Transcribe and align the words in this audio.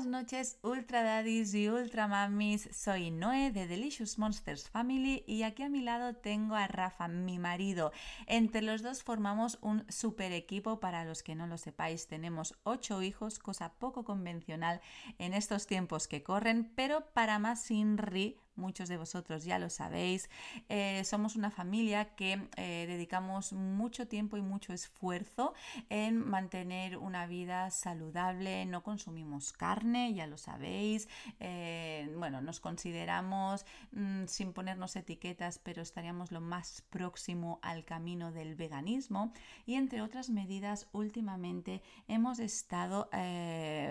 Buenas 0.00 0.22
noches, 0.22 0.58
Ultra 0.62 1.02
Daddies 1.02 1.52
y 1.52 1.68
Ultra 1.68 2.08
Mamis. 2.08 2.70
Soy 2.72 3.10
Noé 3.10 3.50
de 3.52 3.66
Delicious 3.66 4.18
Monsters 4.18 4.66
Family 4.70 5.24
y 5.26 5.42
aquí 5.42 5.62
a 5.62 5.68
mi 5.68 5.82
lado 5.82 6.14
tengo 6.14 6.54
a 6.54 6.66
Rafa, 6.66 7.06
mi 7.06 7.38
marido. 7.38 7.92
Entre 8.26 8.62
los 8.62 8.80
dos 8.80 9.02
formamos 9.02 9.58
un 9.60 9.84
super 9.92 10.32
equipo. 10.32 10.80
Para 10.80 11.04
los 11.04 11.22
que 11.22 11.34
no 11.34 11.46
lo 11.46 11.58
sepáis, 11.58 12.06
tenemos 12.06 12.54
ocho 12.62 13.02
hijos, 13.02 13.38
cosa 13.38 13.74
poco 13.74 14.02
convencional 14.04 14.80
en 15.18 15.34
estos 15.34 15.66
tiempos 15.66 16.08
que 16.08 16.22
corren, 16.22 16.72
pero 16.74 17.04
para 17.12 17.38
más 17.38 17.70
Inri 17.70 18.38
muchos 18.60 18.88
de 18.88 18.96
vosotros 18.96 19.44
ya 19.44 19.58
lo 19.58 19.70
sabéis. 19.70 20.28
Eh, 20.68 21.02
somos 21.04 21.34
una 21.34 21.50
familia 21.50 22.14
que 22.14 22.48
eh, 22.56 22.84
dedicamos 22.86 23.52
mucho 23.52 24.06
tiempo 24.06 24.36
y 24.36 24.42
mucho 24.42 24.72
esfuerzo 24.72 25.54
en 25.88 26.18
mantener 26.18 26.98
una 26.98 27.26
vida 27.26 27.70
saludable, 27.70 28.66
no 28.66 28.82
consumimos 28.82 29.52
carne, 29.52 30.14
ya 30.14 30.26
lo 30.26 30.36
sabéis. 30.36 31.08
Eh, 31.40 32.14
bueno, 32.18 32.40
nos 32.40 32.60
consideramos, 32.60 33.64
mm, 33.92 34.26
sin 34.26 34.52
ponernos 34.52 34.94
etiquetas, 34.94 35.58
pero 35.58 35.82
estaríamos 35.82 36.30
lo 36.30 36.40
más 36.40 36.82
próximo 36.90 37.58
al 37.62 37.84
camino 37.84 38.30
del 38.30 38.54
veganismo. 38.54 39.32
Y 39.66 39.74
entre 39.74 40.02
otras 40.02 40.28
medidas, 40.30 40.86
últimamente 40.92 41.82
hemos 42.08 42.38
estado 42.38 43.08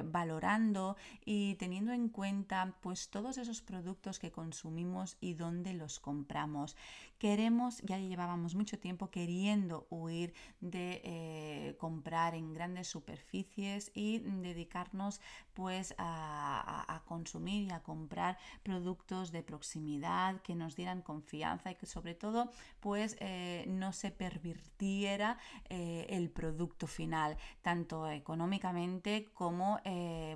valorando 0.05 0.95
y 1.25 1.55
teniendo 1.55 1.91
en 1.93 2.09
cuenta 2.09 2.75
pues 2.81 3.09
todos 3.09 3.37
esos 3.37 3.61
productos 3.61 4.19
que 4.19 4.31
consumimos 4.31 4.58
consumimos 4.59 5.15
y 5.21 5.35
dónde 5.35 5.73
los 5.73 5.99
compramos. 5.99 6.75
Queremos, 7.19 7.81
ya 7.81 7.99
llevábamos 7.99 8.55
mucho 8.55 8.79
tiempo 8.79 9.11
queriendo 9.11 9.87
huir 9.89 10.33
de 10.61 11.01
eh, 11.03 11.75
comprar 11.77 12.33
en 12.33 12.53
grandes 12.53 12.87
superficies 12.87 13.91
y 13.93 14.19
dedicarnos 14.19 15.19
pues 15.53 15.93
a, 15.97 17.01
consumir 17.05 17.63
y 17.63 17.71
a 17.71 17.81
comprar 17.81 18.37
productos 18.63 19.33
de 19.33 19.43
proximidad 19.43 20.41
que 20.43 20.55
nos 20.55 20.77
dieran 20.77 21.01
confianza 21.01 21.71
y 21.71 21.75
que 21.75 21.87
sobre 21.87 22.15
todo 22.15 22.51
pues 22.79 23.17
eh, 23.19 23.65
no 23.67 23.91
se 23.91 24.11
pervirtiera 24.11 25.37
eh, 25.67 26.05
el 26.09 26.29
producto 26.29 26.87
final, 26.87 27.35
tanto 27.61 28.09
económicamente 28.09 29.27
como 29.33 29.81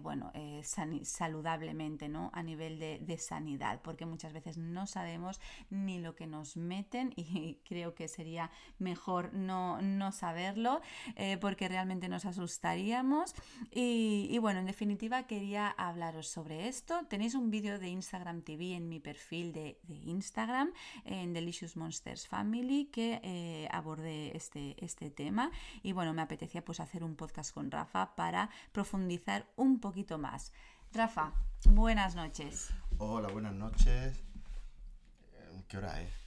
bueno, 0.02 0.34
saludablemente, 0.64 2.09
¿no? 2.09 2.30
A 2.34 2.44
nivel 2.44 2.80
de, 2.80 3.00
de 3.00 3.18
sanidad, 3.18 3.80
porque 3.81 4.06
muchas 4.06 4.34
veces 4.34 4.58
no 4.58 4.86
sabemos 4.88 5.40
ni 5.70 6.00
lo 6.00 6.16
que 6.16 6.28
nos 6.28 6.58
y 7.16 7.60
creo 7.68 7.94
que 7.94 8.08
sería 8.08 8.50
mejor 8.80 9.34
no, 9.34 9.82
no 9.82 10.12
saberlo 10.12 10.82
eh, 11.16 11.38
porque 11.38 11.68
realmente 11.68 12.10
nos 12.10 12.26
asustaríamos. 12.26 13.34
Y, 13.72 14.38
bueno, 14.40 14.60
en 14.60 14.66
definitiva 14.66 15.24
quería 15.24 15.70
hablaros 15.70 16.28
sobre 16.28 16.68
esto. 16.68 17.06
Tenéis 17.08 17.36
un 17.36 17.52
vídeo 17.52 17.80
de 17.80 17.90
Instagram 17.90 18.42
TV 18.42 18.76
en 18.76 18.90
mi 18.90 19.00
perfil 19.00 19.54
de, 19.54 19.80
Instagram, 19.88 20.72
en 21.06 21.34
Delicious 21.34 21.78
Monsters 21.78 22.28
Family, 22.28 22.86
que 22.86 23.20
eh, 23.24 23.68
abordé 23.72 24.36
este, 24.36 24.76
este 24.84 25.10
tema. 25.10 25.52
Y 25.82 25.92
bueno, 25.92 26.14
me 26.14 26.22
apetecía 26.22 26.64
pues 26.64 26.80
hacer 26.80 27.04
un 27.04 27.16
podcast 27.16 27.54
con 27.54 27.72
Rafa 27.72 28.16
para 28.16 28.50
profundizar 28.72 29.48
un 29.56 29.80
poquito 29.80 30.18
más. 30.18 30.52
Rafa, 30.92 31.34
buenas 31.66 32.16
noches. 32.16 32.72
Hola, 33.00 33.30
buenas 33.30 33.54
noches. 33.54 34.24
¿Qué 35.68 35.78
hora 35.78 36.02
es? 36.02 36.23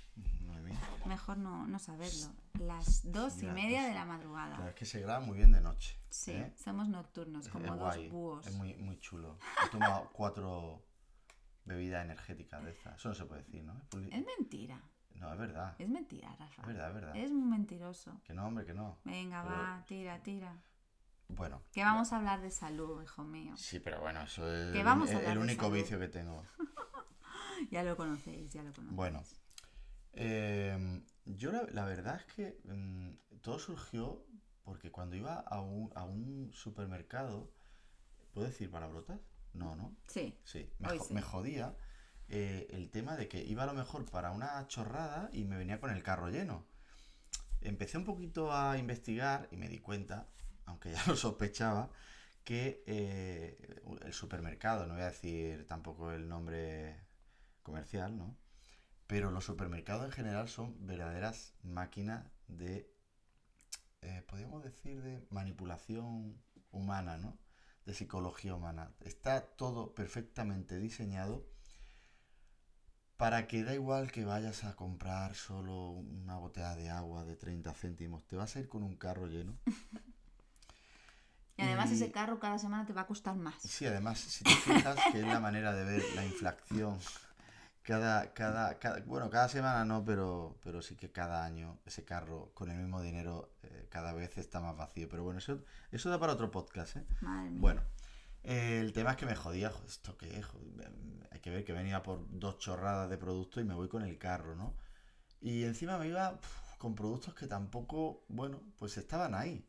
Mejor 1.07 1.39
no, 1.39 1.79
saberlo. 1.79 2.33
Las 2.59 3.11
dos 3.11 3.43
y 3.43 3.47
media 3.47 3.85
de 3.85 3.95
la 3.95 4.05
madrugada. 4.05 4.57
Claro, 4.57 4.71
es 4.71 4.75
que 4.75 4.85
se 4.85 5.01
graba 5.01 5.21
muy 5.21 5.37
bien 5.37 5.53
de 5.53 5.61
noche. 5.61 5.99
Sí, 6.09 6.33
¿eh? 6.33 6.53
somos 6.57 6.89
nocturnos, 6.89 7.49
como 7.49 7.77
dos 7.77 7.97
búhos. 8.11 8.47
Es 8.47 8.55
muy, 8.55 8.75
muy 8.77 8.99
chulo. 8.99 9.39
He 9.65 9.69
tomado 9.69 10.11
cuatro 10.13 10.83
bebidas 11.65 12.05
energéticas 12.05 12.65
de 12.65 12.71
estas. 12.71 12.97
Eso 12.97 13.11
no 13.11 13.15
se 13.15 13.25
puede 13.27 13.43
decir, 13.43 13.63
¿no? 13.65 13.81
Es 14.11 14.25
mentira. 14.39 14.81
No, 15.15 15.33
es 15.33 15.39
verdad. 15.39 15.75
Es 15.79 15.89
mentira, 15.89 16.35
Rafa. 16.39 16.63
Es 16.63 16.69
verdad, 16.69 16.89
es 16.89 16.95
verdad. 16.95 17.17
Es 17.17 17.33
muy 17.33 17.49
mentiroso. 17.49 18.21
Que 18.25 18.35
no, 18.35 18.47
hombre, 18.47 18.65
que 18.65 18.75
no. 18.75 18.99
Venga, 19.05 19.43
va, 19.43 19.85
tira, 19.87 20.23
tira. 20.23 20.63
Bueno. 21.29 21.63
Que 21.73 21.83
vamos 21.83 22.13
a 22.13 22.17
hablar 22.17 22.41
de 22.41 22.51
salud, 22.51 23.03
hijo 23.03 23.25
mío. 23.25 23.57
Sí, 23.57 23.81
pero 23.81 24.01
bueno, 24.01 24.23
eso 24.23 24.51
es 24.53 24.75
el, 24.75 25.39
único 25.39 25.71
vicio 25.71 25.99
que 25.99 26.09
tengo. 26.09 26.45
ya 27.71 27.83
lo 27.83 27.97
conocéis, 27.97 28.53
ya 28.53 28.63
lo 28.63 28.73
conocéis. 28.73 28.97
Bueno, 28.97 29.23
em, 30.17 31.05
yo 31.25 31.53
la, 31.53 31.85
verdad 31.85 32.21
es 32.21 32.35
que 32.35 32.61
mm, 32.65 33.41
todo 33.41 33.59
surgió 33.59 34.27
porque 34.65 34.91
cuando 34.91 35.17
iba 35.17 35.37
a 35.39 35.61
un, 35.61 35.93
a 35.95 36.05
un 36.05 36.51
supermercado, 36.53 37.53
¿puedo 38.33 38.49
decir 38.49 38.71
palabrotas? 38.71 39.21
No, 39.53 39.77
¿no? 39.77 39.97
Sí. 40.09 40.39
Sí, 40.45 40.69
me, 41.11 41.23
jodía 41.23 41.77
eh, 42.29 42.67
el 42.71 42.91
tema 42.91 43.17
de 43.17 43.29
que 43.29 43.43
iba 43.45 43.63
a 43.63 43.67
lo 43.67 43.75
mejor 43.75 44.05
para 44.11 44.33
una 44.33 44.67
chorrada 44.67 45.31
y 45.33 45.45
me 45.45 45.57
venía 45.57 45.81
con 45.81 45.91
el 45.91 46.03
carro 46.03 46.29
lleno. 46.29 46.67
Empecé 47.61 47.97
un 47.97 48.05
poquito 48.05 48.53
a 48.53 48.77
investigar 48.77 49.49
y 49.51 49.57
me 49.57 49.69
di 49.69 49.79
cuenta 49.79 50.29
aunque 50.67 50.93
ya 50.93 51.03
lo 51.07 51.17
sospechaba, 51.17 51.91
que 52.45 52.85
eh, 52.87 53.81
el 54.05 54.13
supermercado, 54.13 54.87
no 54.87 54.95
voy 54.95 55.03
a 55.03 55.07
decir 55.07 55.67
tampoco 55.67 56.13
el 56.13 56.29
nombre 56.29 57.07
comercial, 57.63 58.17
¿no? 58.17 58.37
Pero 59.07 59.31
los 59.31 59.45
supermercados 59.45 60.05
en 60.05 60.13
general 60.13 60.49
son 60.49 60.87
verdaderas 60.87 61.55
máquinas 61.63 62.27
de, 62.49 62.93
eh, 64.03 64.23
podríamos 64.27 64.65
decir, 64.65 65.03
de 65.03 65.27
manipulación 65.31 66.43
humana, 66.71 67.17
¿no? 67.17 67.39
De 67.85 67.95
psicología 67.95 68.55
humana. 68.55 68.93
Está 69.01 69.43
todo 69.43 69.95
perfectamente 69.95 70.79
diseñado 70.79 71.47
para 73.17 73.47
que 73.47 73.65
da 73.65 73.75
igual 73.75 74.13
que 74.13 74.25
vayas 74.25 74.65
a 74.65 74.77
comprar 74.77 75.35
solo 75.35 75.91
una 75.91 76.37
botella 76.37 76.75
de 76.77 76.91
agua 76.91 77.25
de 77.25 77.37
30 77.37 77.73
céntimos, 77.73 78.27
te 78.27 78.37
vas 78.37 78.57
a 78.57 78.61
ir 78.61 78.69
con 78.69 78.83
un 78.83 78.97
carro 78.97 79.27
lleno 79.27 79.57
y 81.57 81.63
además 81.63 81.91
ese 81.91 82.11
carro 82.11 82.39
cada 82.39 82.59
semana 82.59 82.85
te 82.85 82.93
va 82.93 83.03
a 83.03 83.07
costar 83.07 83.37
más. 83.37 83.55
Sí, 83.63 83.87
además, 83.87 84.19
si 84.19 84.45
te 84.45 84.51
fijas 84.51 84.99
que 85.11 85.21
es 85.21 85.27
la 85.27 85.41
manera 85.41 85.73
de 85.73 85.85
ver 85.85 86.03
la 86.15 86.27
inflación. 86.27 86.99
Cada, 87.87 88.33
cada, 88.33 88.77
bueno, 89.07 89.31
cada 89.31 89.49
semana 89.49 89.85
no, 89.85 90.05
pero, 90.05 90.59
pero 90.65 90.83
sí 90.83 90.97
que 90.97 91.13
cada 91.13 91.45
año 91.45 91.79
ese 91.87 92.05
carro 92.05 92.51
con 92.53 92.69
el 92.69 92.79
mismo 92.79 93.01
dinero 93.01 93.53
eh, 93.63 93.87
cada 93.89 94.13
vez 94.13 94.37
está 94.39 94.61
más 94.61 94.77
vacío. 94.77 95.09
Pero 95.09 95.23
bueno, 95.23 95.39
eso, 95.39 95.63
eso 95.93 96.11
da 96.11 96.19
para 96.19 96.33
otro 96.33 96.51
podcast, 96.51 96.97
¿eh? 96.97 97.07
Madre 97.21 97.51
mía. 97.51 97.61
Bueno, 97.61 97.83
el 98.43 98.93
tema 98.93 99.13
es 99.13 99.17
que 99.17 99.27
me 99.27 99.37
jodía, 99.37 99.71
¿esto 99.87 100.19
qué 100.19 100.37
es? 100.37 100.47
Hay 101.31 101.39
que 101.39 101.51
ver 101.51 101.65
que 101.65 101.73
venía 101.73 102.03
por 102.03 102.27
dos 102.29 102.59
chorradas 102.59 103.09
de 103.09 103.19
producto 103.19 103.61
y 103.61 103.65
me 103.65 103.75
voy 103.75 103.89
con 103.89 104.03
el 104.03 104.19
carro, 104.19 104.57
¿no? 104.57 104.75
Y 105.41 105.63
encima 105.63 105.97
me 105.97 106.09
iba 106.09 106.41
con 106.79 106.97
productos 106.97 107.35
que 107.35 107.47
tampoco, 107.47 108.25
bueno, 108.29 108.61
pues 108.79 108.97
estaban 108.97 109.33
ahí. 109.37 109.65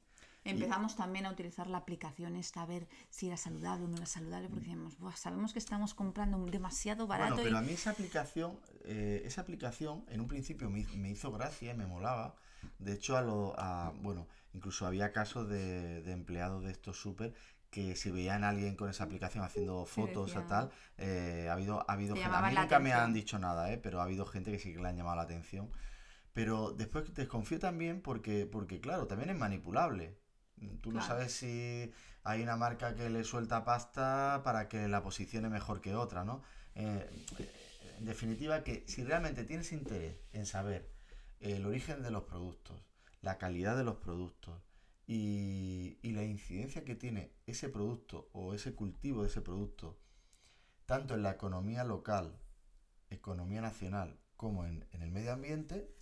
Empezamos 0.47 0.95
también 0.95 1.25
a 1.25 1.31
utilizar 1.31 1.67
la 1.67 1.77
aplicación 1.77 2.35
esta, 2.35 2.61
a 2.61 2.65
ver 2.65 2.87
si 3.09 3.27
era 3.27 3.37
saludable 3.37 3.85
o 3.85 3.87
no 3.87 3.97
era 3.97 4.05
saludable, 4.05 4.47
porque 4.49 4.65
decíamos, 4.65 4.95
sabemos 5.15 5.53
que 5.53 5.59
estamos 5.59 5.93
comprando 5.93 6.43
demasiado 6.45 7.07
barato. 7.07 7.35
Bueno, 7.35 7.43
pero 7.43 7.57
a 7.57 7.61
mí 7.61 7.73
esa 7.73 7.91
aplicación, 7.91 8.59
eh, 8.85 9.23
esa 9.25 9.41
aplicación 9.41 10.05
en 10.09 10.21
un 10.21 10.27
principio 10.27 10.69
me, 10.69 11.09
hizo 11.09 11.31
gracia, 11.31 11.73
me 11.73 11.85
molaba. 11.85 12.35
De 12.79 12.93
hecho, 12.93 13.17
a 13.17 13.21
lo, 13.21 13.53
a, 13.57 13.93
bueno, 14.01 14.27
incluso 14.53 14.85
había 14.85 15.11
casos 15.11 15.49
de, 15.49 16.11
empleados 16.11 16.63
de 16.63 16.71
estos 16.71 16.99
súper 16.99 17.33
que 17.69 17.95
si 17.95 18.11
veían 18.11 18.45
a 18.45 18.49
alguien 18.49 18.75
con 18.75 18.89
esa 18.89 19.03
aplicación 19.03 19.43
haciendo 19.43 19.85
fotos 19.85 20.35
o 20.37 20.41
tal, 20.43 20.71
eh, 20.97 21.47
ha 21.49 21.53
habido, 21.53 21.83
ha 21.87 21.93
habido 21.93 22.15
gente, 22.15 22.29
a 22.33 22.41
mí 22.41 22.55
nunca 22.55 22.79
me 22.79 22.93
han 22.93 23.13
dicho 23.13 23.37
nada, 23.39 23.71
eh, 23.73 23.77
pero 23.77 23.99
ha 23.99 24.05
habido 24.05 24.25
gente 24.25 24.51
que 24.51 24.59
sí 24.59 24.73
que 24.73 24.79
le 24.79 24.87
han 24.87 24.95
llamado 24.95 25.17
la 25.17 25.23
atención. 25.23 25.69
Pero 26.37 26.71
después 26.71 27.13
desconfío 27.15 27.59
también 27.59 27.99
porque, 27.99 28.45
porque 28.45 28.79
claro, 28.79 29.07
también 29.07 29.31
es 29.31 29.37
manipulable. 29.37 30.17
Tú 30.81 30.91
no 30.91 31.01
sabes 31.01 31.33
si 31.33 31.91
hay 32.23 32.41
una 32.41 32.55
marca 32.55 32.95
que 32.95 33.09
le 33.09 33.23
suelta 33.23 33.63
pasta 33.63 34.41
para 34.43 34.67
que 34.67 34.87
la 34.87 35.03
posicione 35.03 35.49
mejor 35.49 35.81
que 35.81 35.95
otra, 35.95 36.25
¿no? 36.25 36.41
Eh, 36.75 37.09
en 37.99 38.05
definitiva, 38.05 38.63
que 38.63 38.83
si 38.87 39.03
realmente 39.03 39.43
tienes 39.43 39.71
interés 39.71 40.17
en 40.33 40.45
saber 40.45 40.91
el 41.39 41.65
origen 41.65 42.03
de 42.03 42.11
los 42.11 42.23
productos, 42.23 42.79
la 43.21 43.37
calidad 43.37 43.77
de 43.77 43.83
los 43.83 43.97
productos 43.97 44.61
y, 45.05 45.99
la 46.03 46.23
incidencia 46.23 46.83
que 46.83 46.95
tiene 46.95 47.31
ese 47.45 47.69
producto 47.69 48.29
o 48.33 48.53
ese 48.53 48.73
cultivo 48.73 49.21
de 49.21 49.29
ese 49.29 49.41
producto, 49.41 49.99
tanto 50.85 51.13
en 51.13 51.21
la 51.21 51.31
economía 51.31 51.83
local, 51.83 52.39
economía 53.09 53.61
nacional, 53.61 54.19
como 54.35 54.65
en, 54.65 54.87
en 54.91 55.01
el 55.01 55.11
medio 55.11 55.33
ambiente, 55.33 55.93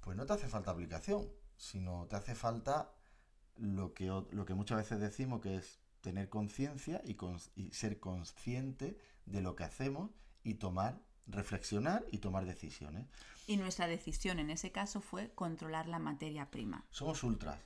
pues 0.00 0.16
no 0.16 0.26
te 0.26 0.34
hace 0.34 0.48
falta 0.48 0.70
aplicación, 0.70 1.28
sino 1.56 2.06
te 2.06 2.16
hace 2.16 2.34
falta 2.34 2.97
lo 3.58 3.94
que, 3.94 4.06
lo 4.06 4.44
que 4.44 4.54
muchas 4.54 4.78
veces 4.78 5.00
decimos 5.00 5.40
que 5.40 5.56
es 5.56 5.78
tener 6.00 6.28
conciencia 6.28 7.02
y, 7.04 7.16
ser 7.72 8.00
consciente 8.00 8.98
de 9.26 9.42
lo 9.42 9.56
que 9.56 9.64
hacemos 9.64 10.10
y 10.42 10.54
tomar, 10.54 11.00
reflexionar 11.26 12.04
y 12.10 12.18
tomar 12.18 12.46
decisiones. 12.46 13.06
Y 13.46 13.56
nuestra 13.56 13.86
decisión 13.86 14.38
en 14.38 14.50
ese 14.50 14.72
caso 14.72 15.00
fue 15.00 15.32
controlar 15.34 15.88
la 15.88 15.98
materia 15.98 16.50
prima. 16.50 16.84
Somos 16.90 17.22
ultras. 17.22 17.58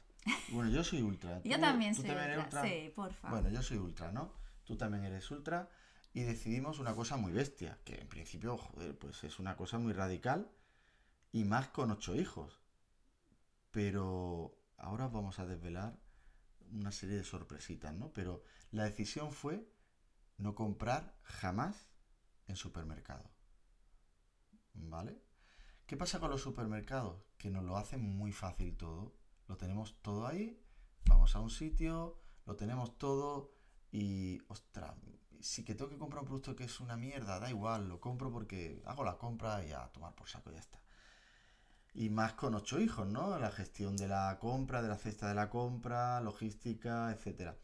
Bueno, 0.51 0.71
yo 0.71 0.85
soy 0.85 1.03
ultra. 1.03 1.41
yo 1.45 1.61
también 1.61 1.95
soy 1.95 2.11
ultra. 2.11 2.63
Sí, 2.63 2.93
porfa. 2.95 3.31
Bueno, 3.31 3.51
yo 3.51 3.63
soy 3.63 3.79
ultra, 3.79 4.13
¿no? 4.13 4.43
tú 4.65 4.77
también 4.77 5.05
eres 5.05 5.31
ultra, 5.31 5.69
y 6.15 6.23
decidimos 6.23 6.79
una 6.79 6.95
cosa 6.95 7.17
muy 7.17 7.33
bestia, 7.33 7.79
que 7.85 7.95
en 7.95 8.09
principio, 8.09 8.57
joder, 8.57 8.99
pues 8.99 9.25
es 9.25 9.39
una 9.39 9.57
cosa 9.57 9.79
muy 9.79 9.93
radical, 9.93 10.51
y 11.33 11.45
más 11.45 11.69
con 11.69 11.91
ocho 11.91 12.15
hijos. 12.15 12.61
Pero 13.71 14.59
ahora 14.83 15.09
vamos 15.09 15.39
a 15.39 15.47
desvelar 15.47 15.99
una 16.71 16.93
serie 16.93 17.17
de 17.17 17.25
sorpresitas, 17.25 17.95
¿no? 17.95 18.13
Pero 18.13 18.43
la 18.71 18.85
decisión 18.85 19.33
fue 19.33 19.71
no 20.39 20.55
comprar 20.55 21.17
jamás 21.23 21.89
en 22.47 22.57
supermercado. 22.57 23.31
¿Vale? 24.75 25.23
¿Qué 25.87 25.97
pasa 25.97 26.21
con 26.21 26.31
los 26.31 26.43
supermercados? 26.43 27.23
Que 27.39 27.51
nos 27.51 27.65
lo 27.65 27.77
hacen 27.77 28.03
muy 28.03 28.33
fácil 28.33 28.77
todo. 28.77 29.15
Lo 29.47 29.57
tenemos 29.57 30.01
todo 30.03 30.27
ahí, 30.27 30.63
vamos 31.07 31.37
a 31.37 31.41
un 31.41 31.51
sitio, 31.51 32.19
lo 32.47 32.57
tenemos 32.57 32.99
todo 32.99 33.55
y, 33.91 34.41
ostras, 34.49 34.97
si 35.41 35.65
que 35.65 35.75
tengo 35.75 35.91
que 35.91 35.99
comprar 35.99 36.23
un 36.23 36.29
producto 36.29 36.57
que 36.57 36.65
es 36.65 36.81
una 36.81 36.97
mierda, 36.97 37.39
da 37.39 37.51
igual, 37.51 37.89
lo 37.89 38.01
compro 38.01 38.33
porque 38.33 38.83
hago 38.87 39.05
la 39.05 39.19
compra 39.19 39.65
y 39.65 39.73
a 39.73 39.89
tomar 39.93 40.15
por 40.15 40.29
saco 40.29 40.51
y 40.51 40.55
ya 40.55 40.61
está. 40.61 40.83
Y 41.95 42.09
más 42.09 42.33
con 42.35 42.55
ocho 42.55 42.81
hijos, 42.81 43.07
¿no? 43.07 43.39
La 43.39 43.51
gestión 43.51 43.97
de 43.97 44.09
la 44.09 44.39
compra, 44.41 44.81
de 44.83 44.89
la 44.89 44.97
cesta 44.97 45.29
de 45.29 45.35
la 45.35 45.51
compra, 45.51 46.21
logística, 46.21 47.11
etcétera. 47.11 47.57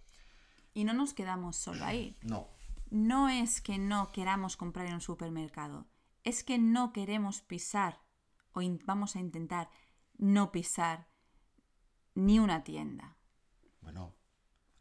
Y 0.75 0.85
no 0.85 0.93
nos 0.93 1.15
quedamos 1.15 1.57
solo 1.57 1.85
ahí. 1.85 2.17
No. 2.23 2.49
No 2.91 3.29
es 3.29 3.61
que 3.61 3.79
no 3.79 4.13
queramos 4.13 4.57
comprar 4.57 4.87
en 4.87 4.95
un 4.95 5.01
supermercado, 5.01 5.87
es 6.25 6.45
que 6.45 6.59
no 6.59 6.93
queremos 6.93 7.43
pisar 7.43 8.01
o 8.53 8.61
vamos 8.85 9.17
a 9.17 9.21
intentar 9.21 9.69
no 10.17 10.51
pisar 10.53 11.09
ni 12.15 12.39
una 12.39 12.65
tienda. 12.65 13.17
Bueno, 13.81 14.17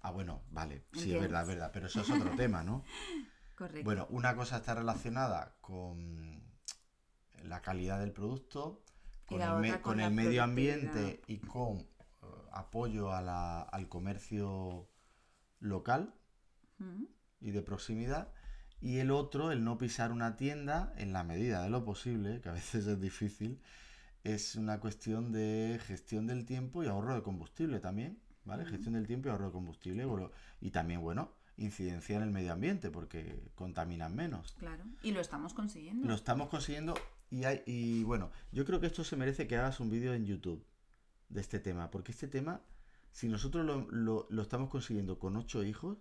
ah, 0.02 0.12
bueno, 0.12 0.44
vale, 0.50 0.86
sí, 0.94 1.14
es 1.14 1.22
verdad, 1.22 1.44
es 1.44 1.48
verdad, 1.50 1.72
pero 1.74 1.88
eso 1.88 2.02
es 2.02 2.10
otro 2.10 2.36
tema, 2.36 2.64
¿no? 2.64 2.84
Correcto. 3.56 3.86
Bueno, 3.86 4.08
una 4.10 4.36
cosa 4.36 4.58
está 4.58 4.76
relacionada 4.76 5.58
con 5.62 6.44
la 7.44 7.62
calidad 7.62 8.00
del 8.00 8.14
producto, 8.14 8.84
con, 9.27 9.41
el, 9.41 9.81
con 9.81 10.00
el, 10.00 10.12
medio 10.13 10.44
ambiente 10.44 11.21
y 11.27 11.38
con 11.38 11.77
eh, 11.77 11.85
apoyo 12.53 13.13
a 13.13 13.21
la, 13.21 13.62
al 13.62 13.89
comercio 13.89 14.89
local 15.59 16.13
y 17.39 17.51
de 17.51 17.62
proximidad. 17.62 18.31
Y 18.79 18.97
el 18.97 19.12
otro, 19.12 19.51
el 19.51 19.63
no 19.63 19.77
pisar 19.77 20.12
una 20.12 20.35
tienda 20.38 20.94
en 20.97 21.12
la 21.12 21.24
medida 21.24 21.63
de 21.63 21.69
lo 21.69 21.83
posible, 21.83 22.41
que 22.41 22.50
a 22.50 22.53
veces 22.53 22.85
es 22.88 23.01
difícil, 23.01 23.59
es 24.24 24.56
una 24.56 24.79
cuestión 24.79 25.31
de 25.31 25.79
gestión 25.85 26.27
del 26.27 26.45
tiempo 26.45 26.83
y 26.83 26.88
ahorro 26.88 27.15
de 27.15 27.24
combustible 27.24 27.79
también, 27.79 28.19
¿vale? 28.45 28.65
Gestión 28.65 28.94
del 28.94 29.07
tiempo 29.07 29.27
y 29.27 29.31
ahorro 29.31 29.47
de 29.47 29.51
combustible. 29.51 30.06
y 30.62 30.71
también, 30.71 31.01
bueno, 31.01 31.33
incidencia 31.57 32.18
en 32.18 32.24
el 32.24 32.31
medio 32.31 32.53
ambiente, 32.53 32.91
porque 32.91 33.51
contaminan 33.56 34.15
menos. 34.15 34.53
Claro, 34.59 34.83
y 35.01 35.12
lo 35.12 35.19
estamos 35.19 35.53
consiguiendo. 35.53 36.07
Lo 36.07 36.13
estamos 36.13 36.50
consiguiendo 36.50 36.94
y, 37.29 37.44
hay, 37.44 37.63
y 37.65 38.03
bueno, 38.03 38.31
yo 38.51 38.65
creo 38.65 38.79
que 38.79 38.88
esto 38.88 39.03
se 39.03 39.15
merece 39.15 39.47
que 39.47 39.57
hagas 39.57 39.79
un 39.79 39.89
vídeo 39.89 40.13
en 40.13 40.25
YouTube 40.25 40.65
de 41.29 41.41
este 41.41 41.59
tema, 41.59 41.91
porque 41.91 42.12
este 42.12 42.27
tema, 42.27 42.62
si 43.12 43.27
nosotros 43.27 43.65
lo, 43.65 43.89
lo, 43.91 44.27
lo 44.29 44.41
estamos 44.41 44.69
consiguiendo 44.69 45.19
con 45.19 45.35
ocho 45.35 45.63
hijos, 45.63 45.97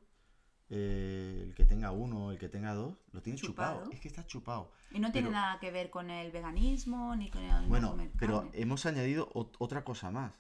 eh, 0.69 1.44
el 1.44 1.55
que 1.55 1.64
tenga 1.64 1.93
uno, 1.93 2.32
el 2.32 2.38
que 2.38 2.49
tenga 2.49 2.75
dos, 2.75 2.96
lo 3.12 3.23
tiene 3.23 3.38
chupado. 3.38 3.88
Es 3.93 4.00
que 4.00 4.08
está 4.08 4.26
chupado. 4.26 4.73
Y 4.90 4.99
no 4.99 5.12
tiene 5.12 5.31
nada 5.31 5.61
que 5.61 5.70
ver 5.70 5.90
con 5.90 6.11
el 6.11 6.32
veganismo 6.32 7.14
ni 7.14 7.31
con 7.31 7.43
el. 7.43 7.69
Bueno, 7.69 7.96
pero 8.19 8.50
hemos 8.52 8.84
añadido 8.84 9.31
otra 9.32 9.84
cosa 9.84 10.11
más: 10.11 10.32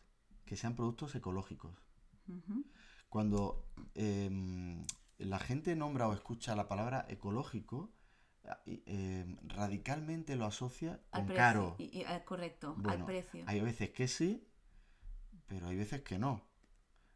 que 0.44 0.56
sean 0.56 0.74
productos 0.74 1.14
ecológicos. 1.14 1.80
Cuando 3.08 3.70
em, 3.94 4.84
la 5.18 5.38
gente 5.38 5.76
nombra 5.76 6.08
o 6.08 6.12
escucha 6.12 6.56
la 6.56 6.66
palabra 6.66 7.06
ecológico, 7.08 7.92
em, 8.66 9.36
radicalmente 9.44 10.36
lo 10.36 10.46
asocia 10.46 11.00
con 11.10 11.26
caro. 11.26 11.76
Y, 11.78 12.02
eh, 12.02 12.22
correcto, 12.24 12.76
al 12.84 13.04
precio. 13.04 13.44
Hay 13.46 13.60
veces 13.60 13.90
que 13.90 14.08
sí, 14.08 14.46
pero 15.46 15.68
hay 15.68 15.76
veces 15.76 16.02
que 16.02 16.18
no. 16.18 16.46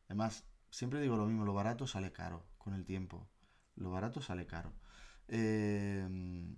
Además, 0.09 0.45
siempre 0.71 1.01
digo 1.01 1.17
lo 1.17 1.27
mismo: 1.27 1.45
lo 1.45 1.55
barato 1.55 1.87
sale 1.87 2.13
caro 2.13 2.45
con 2.59 2.75
el 2.75 2.85
tiempo. 2.85 3.29
Lo 3.77 3.91
barato 3.91 4.21
sale 4.21 4.47
caro. 4.47 4.73
Em, 5.29 6.57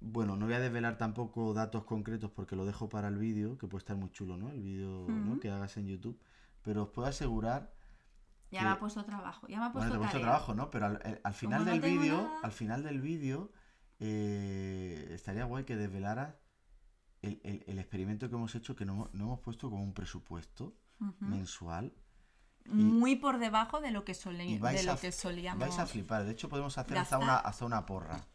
bueno, 0.00 0.36
no 0.36 0.46
voy 0.46 0.54
a 0.54 0.60
desvelar 0.60 0.98
tampoco 0.98 1.54
datos 1.54 1.84
concretos 1.84 2.30
porque 2.30 2.56
lo 2.56 2.66
dejo 2.66 2.88
para 2.88 3.08
el 3.08 3.16
vídeo, 3.16 3.56
que 3.58 3.66
puede 3.66 3.80
estar 3.80 3.96
muy 3.96 4.10
chulo, 4.10 4.36
¿no? 4.36 4.50
El 4.50 4.62
vídeo 4.62 5.06
que 5.40 5.50
hagas 5.50 5.76
en 5.76 5.86
YouTube. 5.86 6.20
Pero 6.62 6.84
os 6.84 6.88
puedo 6.90 7.08
asegurar. 7.08 7.73
Ya 8.50 8.62
me 8.62 8.68
ha 8.68 8.78
puesto 8.78 9.04
trabajo, 9.04 9.48
ya 9.48 9.58
me 9.58 9.66
ha 9.66 9.72
puesto, 9.72 9.90
bueno, 9.90 9.94
te 9.94 9.98
puesto 9.98 10.20
trabajo, 10.20 10.54
¿no? 10.54 10.70
Pero 10.70 10.86
al, 10.86 11.00
eh, 11.04 11.32
final 11.32 11.64
del 11.64 11.80
vídeo, 11.80 12.30
al 12.42 12.52
final 12.52 12.84
del 12.84 13.00
vídeo, 13.00 13.50
eh, 13.98 15.10
estaría 15.12 15.44
guay 15.44 15.64
que 15.64 15.76
desvelaras 15.76 16.36
el, 17.22 17.78
experimento 17.78 18.28
que 18.28 18.36
hemos 18.36 18.54
hecho, 18.54 18.76
que 18.76 18.84
no, 18.84 19.10
hemos 19.12 19.40
puesto 19.40 19.70
como 19.70 19.82
un 19.82 19.92
presupuesto 19.92 20.76
mensual 21.18 21.92
muy 22.66 23.16
por 23.16 23.38
debajo 23.38 23.80
de 23.80 23.90
lo 23.90 24.04
que, 24.04 24.14
de 24.14 24.82
lo 24.84 24.96
que 24.96 25.12
solíamos. 25.12 25.60
Vais 25.60 25.78
a 25.78 25.86
flipar. 25.86 26.24
De 26.24 26.32
hecho, 26.32 26.48
podemos 26.48 26.76
hacer 26.78 26.98
hasta 26.98 27.18
una, 27.18 27.36
hasta 27.36 27.64
una 27.64 27.84
porra. 27.84 28.26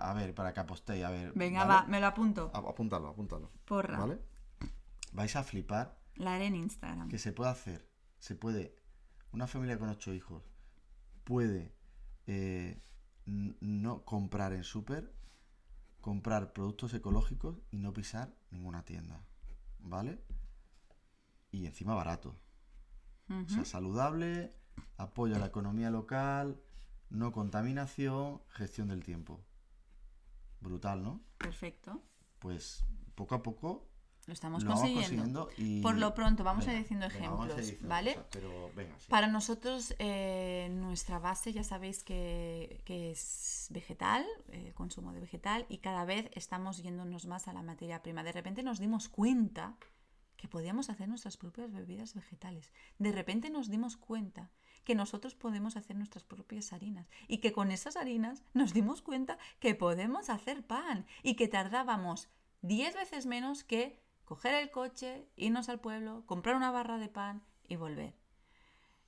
a 0.00 0.14
ver, 0.14 0.34
para 0.34 0.52
que 0.52 0.60
apostéis. 0.60 1.04
A 1.04 1.10
ver, 1.10 1.32
Venga, 1.34 1.64
va, 1.64 1.84
me 1.86 2.00
lo 2.00 2.06
apunto. 2.06 2.50
apúntalo, 2.54 3.08
apúntalo. 3.08 3.50
Porra. 3.64 3.98
¿Vale? 3.98 4.20
Vais 5.12 5.34
a 5.36 5.42
flipar. 5.42 5.98
La 6.16 6.34
haré 6.34 6.46
en 6.46 6.56
Instagram. 6.56 7.08
Que 7.08 7.18
se 7.18 7.32
puede 7.32 7.50
hacer. 7.50 7.88
Se 8.18 8.36
puede. 8.36 8.76
Una 9.34 9.48
familia 9.48 9.80
con 9.80 9.88
ocho 9.88 10.14
hijos 10.14 10.44
puede 11.24 11.74
eh, 12.28 12.80
no 13.26 14.04
comprar 14.04 14.52
en 14.52 14.62
súper, 14.62 15.12
comprar 16.00 16.52
productos 16.52 16.94
ecológicos 16.94 17.60
y 17.72 17.78
no 17.78 17.92
pisar 17.92 18.32
ninguna 18.52 18.84
tienda. 18.84 19.26
¿Vale? 19.80 20.22
Y 21.50 21.66
encima 21.66 21.96
barato. 21.96 22.38
O 23.28 23.48
sea, 23.48 23.64
saludable, 23.64 24.54
apoyo 24.98 25.34
a 25.34 25.40
la 25.40 25.46
economía 25.46 25.90
local, 25.90 26.62
no 27.10 27.32
contaminación, 27.32 28.40
gestión 28.50 28.86
del 28.86 29.02
tiempo. 29.02 29.44
Brutal, 30.60 31.02
¿no? 31.02 31.24
Perfecto. 31.38 32.00
Pues 32.38 32.84
poco 33.16 33.34
a 33.34 33.42
poco 33.42 33.88
lo 34.26 34.32
estamos 34.32 34.64
consiguiendo. 34.64 35.48
y... 35.56 35.80
Por 35.80 35.96
lo 35.96 36.14
pronto, 36.14 36.44
vamos 36.44 36.66
a 36.66 36.72
ir 36.72 36.78
diciendo 36.78 37.06
ejemplos, 37.06 37.74
¿vale? 37.82 38.18
Para 39.08 39.26
nosotros, 39.28 39.94
eh, 39.98 40.68
nuestra 40.72 41.18
base 41.18 41.52
ya 41.52 41.64
sabéis 41.64 42.04
que, 42.04 42.82
es 42.86 43.68
vegetal, 43.70 44.24
el 44.52 44.74
consumo 44.74 45.12
de 45.12 45.20
vegetal, 45.20 45.66
y 45.68 45.78
cada 45.78 46.04
vez 46.04 46.30
estamos 46.32 46.82
yéndonos 46.82 47.26
más 47.26 47.48
a 47.48 47.52
la 47.52 47.62
materia 47.62 48.02
prima. 48.02 48.22
De 48.22 48.32
repente 48.32 48.62
nos 48.62 48.78
dimos 48.78 49.08
cuenta 49.08 49.76
que 50.36 50.48
podíamos 50.48 50.90
hacer 50.90 51.08
nuestras 51.08 51.36
propias 51.36 51.72
bebidas 51.72 52.14
vegetales. 52.14 52.72
De 52.98 53.12
repente 53.12 53.50
nos 53.50 53.70
dimos 53.70 53.96
cuenta 53.96 54.50
que 54.84 54.94
nosotros 54.94 55.34
podemos 55.34 55.76
hacer 55.76 55.96
nuestras 55.96 56.24
propias 56.24 56.72
harinas 56.72 57.08
y 57.28 57.38
que 57.38 57.52
con 57.52 57.70
esas 57.70 57.96
harinas 57.96 58.42
nos 58.52 58.74
dimos 58.74 59.00
cuenta 59.00 59.38
que 59.58 59.74
podemos 59.74 60.28
hacer 60.28 60.66
pan 60.66 61.06
y 61.22 61.34
que 61.36 61.48
tardábamos 61.48 62.28
10 62.60 62.94
veces 62.94 63.26
menos 63.26 63.64
que 63.64 64.03
coger 64.24 64.54
el 64.54 64.70
coche, 64.70 65.28
irnos 65.36 65.68
al 65.68 65.80
pueblo, 65.80 66.24
comprar 66.26 66.56
una 66.56 66.70
barra 66.70 66.98
de 66.98 67.08
pan 67.08 67.42
y 67.68 67.76
volver. 67.76 68.14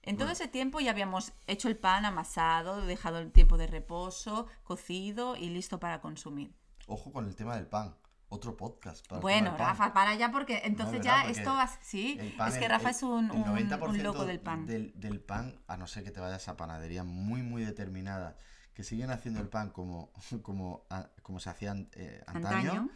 En 0.03 0.17
todo 0.17 0.31
ese 0.31 0.47
tiempo 0.47 0.81
ya 0.81 0.93
habíamos 0.93 1.33
hecho 1.47 1.69
el 1.69 1.77
pan 1.77 2.05
amasado, 2.05 2.81
dejado 2.83 3.19
el 3.19 3.33
tiempo 3.33 3.59
de 3.59 3.67
reposo, 3.67 4.47
cocido 4.63 5.37
y 5.37 5.49
listo 5.49 5.81
para 5.81 6.01
consumir. 6.01 6.55
Ojo 6.87 7.13
con 7.13 7.27
el 7.27 7.35
tema 7.35 7.57
del 7.57 7.67
pan 7.67 7.97
otro 8.29 8.57
podcast. 8.57 9.07
bueno, 9.21 9.57
Rafa, 9.57 9.93
para 9.93 10.15
ya 10.15 10.31
porque 10.31 10.63
entonces 10.65 11.01
ya 11.01 11.27
esto 11.29 11.55
va... 11.55 11.69
Sí, 11.81 12.19
es 12.47 12.59
que 12.59 12.69
Rafa 12.69 12.91
es 12.91 13.03
un, 13.03 13.31
un, 13.31 14.03
loco 14.03 14.25
del 14.25 14.41
pan. 14.41 14.67
Del, 14.67 15.21
pan, 15.21 15.61
a 15.67 15.77
no 15.77 15.87
ser 15.87 16.05
que 16.05 16.11
te 16.11 16.21
vayas 16.21 16.49
a 16.49 16.57
panadería 16.57 17.05
muy, 17.05 17.43
muy 17.43 17.65
determinada, 17.65 18.37
que 18.75 18.85
siguen 18.85 19.11
haciendo 19.11 19.41
el 19.41 19.49
pan 19.49 19.71
como, 19.71 20.13
como, 20.43 20.87
como 21.23 21.41
se 21.41 21.51
hacía 21.51 21.75
eh, 21.93 22.23
antaño, 22.27 22.91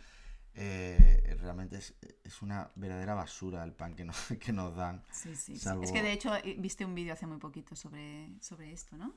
eh, 0.62 1.36
realmente 1.40 1.78
es, 1.78 2.42
una 2.42 2.70
verdadera 2.74 3.14
basura 3.14 3.64
el 3.64 3.72
pan 3.72 3.94
que 3.94 4.04
nos, 4.04 4.16
que 4.40 4.52
nos 4.52 4.76
dan. 4.76 5.02
Sí, 5.10 5.34
sí, 5.34 5.56
sí. 5.56 5.68
Es 5.82 5.90
que 5.90 6.02
de 6.02 6.12
hecho 6.12 6.36
eh, 6.36 6.56
viste 6.58 6.84
un 6.84 6.94
vídeo 6.94 7.14
hace 7.14 7.26
muy 7.26 7.38
poquito 7.38 7.74
sobre, 7.74 8.28
sobre 8.40 8.72
esto, 8.72 8.96
¿no? 8.98 9.14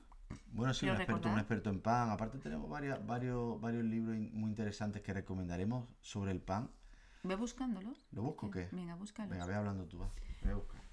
Bueno, 0.52 0.72
sí, 0.72 0.86
un 0.86 0.96
experto, 0.96 1.28
un 1.28 1.38
experto, 1.38 1.68
en 1.68 1.80
pan. 1.80 2.10
Aparte 2.10 2.38
tenemos 2.38 2.68
varios, 2.70 3.04
varios, 3.06 3.60
varios 3.60 3.84
libros 3.84 4.16
muy 4.32 4.48
interesantes 4.48 5.02
que 5.02 5.12
recomendaremos 5.12 5.86
sobre 6.00 6.32
el 6.32 6.40
pan. 6.40 6.70
Ve 7.22 7.34
buscándolos. 7.34 8.06
¿Lo 8.12 8.22
busco 8.22 8.46
o 8.46 8.50
qué? 8.50 8.68
Venga, 8.72 8.94
búscalo. 8.94 9.30
Venga, 9.30 9.44
ve 9.44 9.54
hablando 9.54 9.84
tú. 9.84 10.00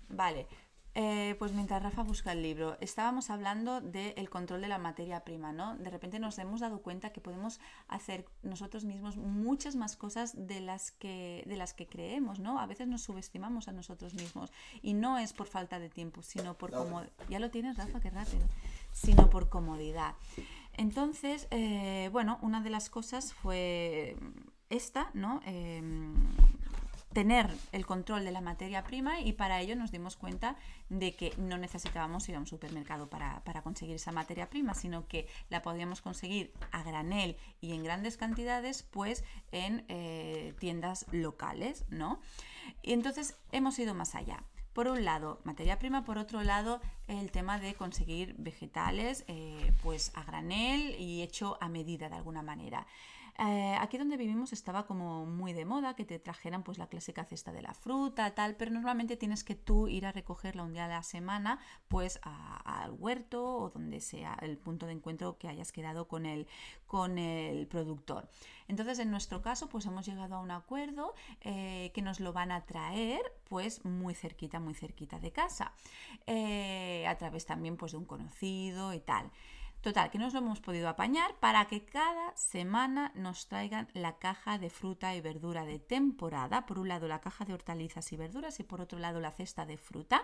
Vale. 0.09 0.47
Eh, 0.93 1.35
pues 1.39 1.53
mientras 1.53 1.81
Rafa 1.81 2.03
busca 2.03 2.33
el 2.33 2.41
libro, 2.41 2.77
estábamos 2.81 3.29
hablando 3.29 3.79
del 3.79 4.29
control 4.29 4.61
de 4.61 4.67
la 4.67 4.77
materia 4.77 5.23
prima, 5.23 5.53
¿no? 5.53 5.77
De 5.77 5.89
repente 5.89 6.19
nos 6.19 6.37
hemos 6.37 6.59
dado 6.59 6.81
cuenta 6.81 7.11
que 7.11 7.21
podemos 7.21 7.61
hacer 7.87 8.25
nosotros 8.43 8.83
mismos 8.83 9.15
muchas 9.15 9.75
más 9.77 9.95
cosas 9.95 10.33
de 10.35 10.59
las 10.59 10.91
que, 10.91 11.43
de 11.47 11.55
las 11.55 11.73
que 11.73 11.87
creemos, 11.87 12.39
¿no? 12.39 12.59
A 12.59 12.65
veces 12.65 12.89
nos 12.89 13.03
subestimamos 13.03 13.69
a 13.69 13.71
nosotros 13.71 14.13
mismos 14.15 14.51
y 14.81 14.93
no 14.93 15.17
es 15.17 15.31
por 15.31 15.47
falta 15.47 15.79
de 15.79 15.89
tiempo, 15.89 16.21
sino 16.23 16.57
por 16.57 16.71
comodidad. 16.71 17.11
Ya 17.29 17.39
lo 17.39 17.49
tienes, 17.51 17.77
Rafa, 17.77 18.01
qué 18.01 18.09
rápido. 18.09 18.45
Sino 18.91 19.29
por 19.29 19.47
comodidad. 19.47 20.15
Entonces, 20.73 21.47
eh, 21.51 22.09
bueno, 22.11 22.37
una 22.41 22.61
de 22.61 22.69
las 22.69 22.89
cosas 22.89 23.33
fue 23.33 24.17
esta, 24.69 25.09
¿no? 25.13 25.41
Em, 25.45 26.15
tener 27.13 27.49
el 27.71 27.85
control 27.85 28.23
de 28.23 28.31
la 28.31 28.41
materia 28.41 28.83
prima 28.83 29.19
y 29.19 29.33
para 29.33 29.59
ello 29.59 29.75
nos 29.75 29.91
dimos 29.91 30.15
cuenta 30.15 30.55
de 30.89 31.15
que 31.15 31.33
no 31.37 31.57
necesitábamos 31.57 32.27
ir 32.29 32.35
a 32.35 32.39
un 32.39 32.47
supermercado 32.47 33.09
para, 33.09 33.41
conseguir 33.63 33.95
esa 33.95 34.11
materia 34.11 34.49
prima, 34.49 34.73
sino 34.73 35.07
que 35.07 35.27
la 35.49 35.61
podíamos 35.61 36.01
conseguir 36.01 36.53
a 36.71 36.83
granel 36.83 37.37
y 37.59 37.73
en 37.73 37.83
grandes 37.83 38.17
cantidades 38.17 38.83
pues 38.83 39.23
en 39.51 39.85
eh, 39.89 40.53
tiendas 40.59 41.05
locales, 41.11 41.85
¿no? 41.89 42.19
Y 42.81 42.93
entonces 42.93 43.35
hemos 43.51 43.77
ido 43.79 43.93
más 43.93 44.15
allá. 44.15 44.43
Por 44.73 44.87
un 44.87 45.03
lado, 45.03 45.41
materia 45.43 45.77
prima, 45.79 46.05
por 46.05 46.17
otro 46.17 46.43
lado, 46.43 46.79
el 47.07 47.29
tema 47.31 47.59
de 47.59 47.73
conseguir 47.73 48.35
vegetales 48.37 49.25
eh, 49.27 49.73
pues 49.83 50.13
a 50.15 50.23
granel 50.23 50.95
y 50.97 51.23
hecho 51.23 51.57
a 51.59 51.67
medida 51.67 52.07
de 52.07 52.15
alguna 52.15 52.41
manera. 52.41 52.87
Eh, 53.43 53.75
aquí 53.79 53.97
donde 53.97 54.17
vivimos 54.17 54.53
estaba 54.53 54.85
como 54.85 55.25
muy 55.25 55.51
de 55.51 55.65
moda 55.65 55.95
que 55.95 56.05
te 56.05 56.19
trajeran 56.19 56.61
pues 56.61 56.77
la 56.77 56.85
clásica 56.85 57.25
cesta 57.25 57.51
de 57.51 57.63
la 57.63 57.73
fruta, 57.73 58.35
tal, 58.35 58.55
pero 58.55 58.69
normalmente 58.69 59.17
tienes 59.17 59.43
que 59.43 59.55
tú 59.55 59.87
ir 59.87 60.05
a 60.05 60.11
recogerla 60.11 60.61
un 60.61 60.73
día 60.73 60.85
a 60.85 60.87
la 60.87 61.01
semana 61.01 61.59
pues 61.87 62.19
al 62.21 62.91
huerto 62.91 63.43
o 63.43 63.69
donde 63.71 63.99
sea 63.99 64.37
el 64.43 64.59
punto 64.59 64.85
de 64.85 64.91
encuentro 64.91 65.39
que 65.39 65.47
hayas 65.47 65.71
quedado 65.71 66.07
con 66.07 66.27
el, 66.27 66.47
con 66.85 67.17
el 67.17 67.65
productor. 67.65 68.29
Entonces 68.67 68.99
en 68.99 69.09
nuestro 69.09 69.41
caso 69.41 69.69
pues 69.69 69.87
hemos 69.87 70.05
llegado 70.05 70.35
a 70.35 70.39
un 70.39 70.51
acuerdo 70.51 71.15
eh, 71.41 71.89
que 71.95 72.03
nos 72.03 72.19
lo 72.19 72.33
van 72.33 72.51
a 72.51 72.67
traer 72.67 73.21
pues 73.49 73.83
muy 73.85 74.13
cerquita, 74.13 74.59
muy 74.59 74.75
cerquita 74.75 75.17
de 75.17 75.31
casa, 75.31 75.73
eh, 76.27 77.07
a 77.07 77.17
través 77.17 77.47
también 77.47 77.75
pues 77.75 77.93
de 77.93 77.97
un 77.97 78.05
conocido 78.05 78.93
y 78.93 78.99
tal. 78.99 79.31
Total, 79.81 80.11
que 80.11 80.19
nos 80.19 80.33
lo 80.33 80.39
hemos 80.39 80.61
podido 80.61 80.87
apañar 80.89 81.33
para 81.39 81.65
que 81.65 81.83
cada 81.83 82.37
semana 82.37 83.11
nos 83.15 83.47
traigan 83.47 83.87
la 83.93 84.19
caja 84.19 84.59
de 84.59 84.69
fruta 84.69 85.15
y 85.15 85.21
verdura 85.21 85.65
de 85.65 85.79
temporada. 85.79 86.67
Por 86.67 86.77
un 86.77 86.87
lado 86.87 87.07
la 87.07 87.19
caja 87.19 87.45
de 87.45 87.53
hortalizas 87.55 88.11
y 88.11 88.15
verduras 88.15 88.59
y 88.59 88.63
por 88.63 88.79
otro 88.79 88.99
lado 88.99 89.19
la 89.19 89.31
cesta 89.31 89.65
de 89.65 89.77
fruta. 89.77 90.23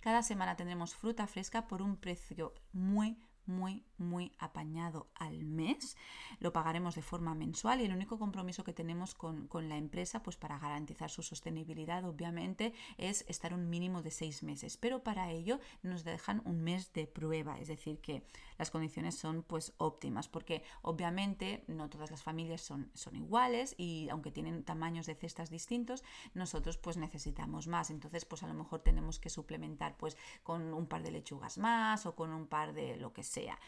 Cada 0.00 0.22
semana 0.22 0.56
tendremos 0.56 0.94
fruta 0.94 1.26
fresca 1.26 1.66
por 1.66 1.80
un 1.80 1.96
precio 1.96 2.52
muy, 2.74 3.16
muy, 3.46 3.82
muy 3.98 4.32
apañado 4.38 5.08
al 5.14 5.44
mes. 5.44 5.96
Lo 6.40 6.52
pagaremos 6.52 6.94
de 6.94 7.02
forma 7.02 7.34
mensual 7.34 7.80
y 7.80 7.84
el 7.84 7.92
único 7.92 8.18
compromiso 8.18 8.64
que 8.64 8.72
tenemos 8.72 9.14
con, 9.14 9.48
la 9.68 9.76
empresa, 9.76 10.22
pues 10.22 10.36
para 10.36 10.58
garantizar 10.58 11.10
su 11.10 11.22
sostenibilidad, 11.22 12.04
obviamente, 12.04 12.72
es 12.96 13.24
estar 13.28 13.52
un 13.52 13.68
mínimo 13.68 14.02
de 14.02 14.10
seis 14.10 14.42
meses. 14.42 14.76
Pero 14.76 15.02
para 15.02 15.30
ello 15.30 15.58
nos 15.82 16.04
dejan 16.04 16.42
un 16.44 16.62
mes 16.62 16.92
de 16.92 17.06
prueba, 17.06 17.58
es 17.58 17.68
decir, 17.68 18.00
que 18.00 18.24
las 18.58 18.70
condiciones 18.70 19.16
son 19.16 19.42
pues 19.42 19.72
óptimas, 19.78 20.28
porque 20.28 20.62
obviamente 20.82 21.64
no 21.66 21.88
todas 21.90 22.10
las 22.10 22.22
familias 22.22 22.60
son, 22.60 22.90
son 22.94 23.16
iguales 23.16 23.74
y 23.78 24.08
aunque 24.10 24.30
tienen 24.30 24.64
tamaños 24.64 25.06
de 25.06 25.14
cestas 25.14 25.50
distintos, 25.50 26.04
nosotros 26.34 26.76
pues 26.78 26.96
necesitamos 26.96 27.66
más. 27.66 27.90
Entonces, 27.90 28.24
pues 28.24 28.42
a 28.42 28.48
lo 28.48 28.54
mejor 28.54 28.80
tenemos 28.80 29.18
que 29.18 29.30
suplementar 29.30 29.96
pues 29.96 30.16
con 30.42 30.72
un 30.74 30.86
par 30.86 31.02
de 31.02 31.10
lechugas 31.10 31.58
más 31.58 32.06
o 32.06 32.14
con 32.14 32.30
un 32.32 32.46
par 32.46 32.72
de 32.72 32.96
lo 32.96 33.12
que 33.12 33.22
sea 33.22 33.58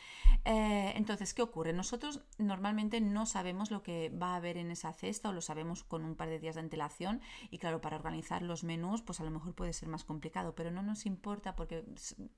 eh, 0.44 0.92
entonces, 0.96 1.34
¿qué 1.34 1.42
ocurre? 1.42 1.72
Nosotros 1.72 2.20
normalmente 2.38 3.00
no 3.00 3.26
sabemos 3.26 3.70
lo 3.70 3.82
que 3.82 4.10
va 4.10 4.32
a 4.32 4.36
haber 4.36 4.56
en 4.56 4.70
esa 4.70 4.92
cesta 4.92 5.28
o 5.28 5.32
lo 5.32 5.40
sabemos 5.40 5.84
con 5.84 6.04
un 6.04 6.14
par 6.14 6.28
de 6.28 6.38
días 6.38 6.54
de 6.54 6.62
antelación 6.62 7.20
y 7.50 7.58
claro, 7.58 7.80
para 7.80 7.96
organizar 7.96 8.42
los 8.42 8.64
menús 8.64 9.02
pues 9.02 9.20
a 9.20 9.24
lo 9.24 9.30
mejor 9.30 9.54
puede 9.54 9.72
ser 9.72 9.88
más 9.88 10.04
complicado, 10.04 10.54
pero 10.54 10.70
no 10.70 10.82
nos 10.82 11.06
importa 11.06 11.56
porque 11.56 11.84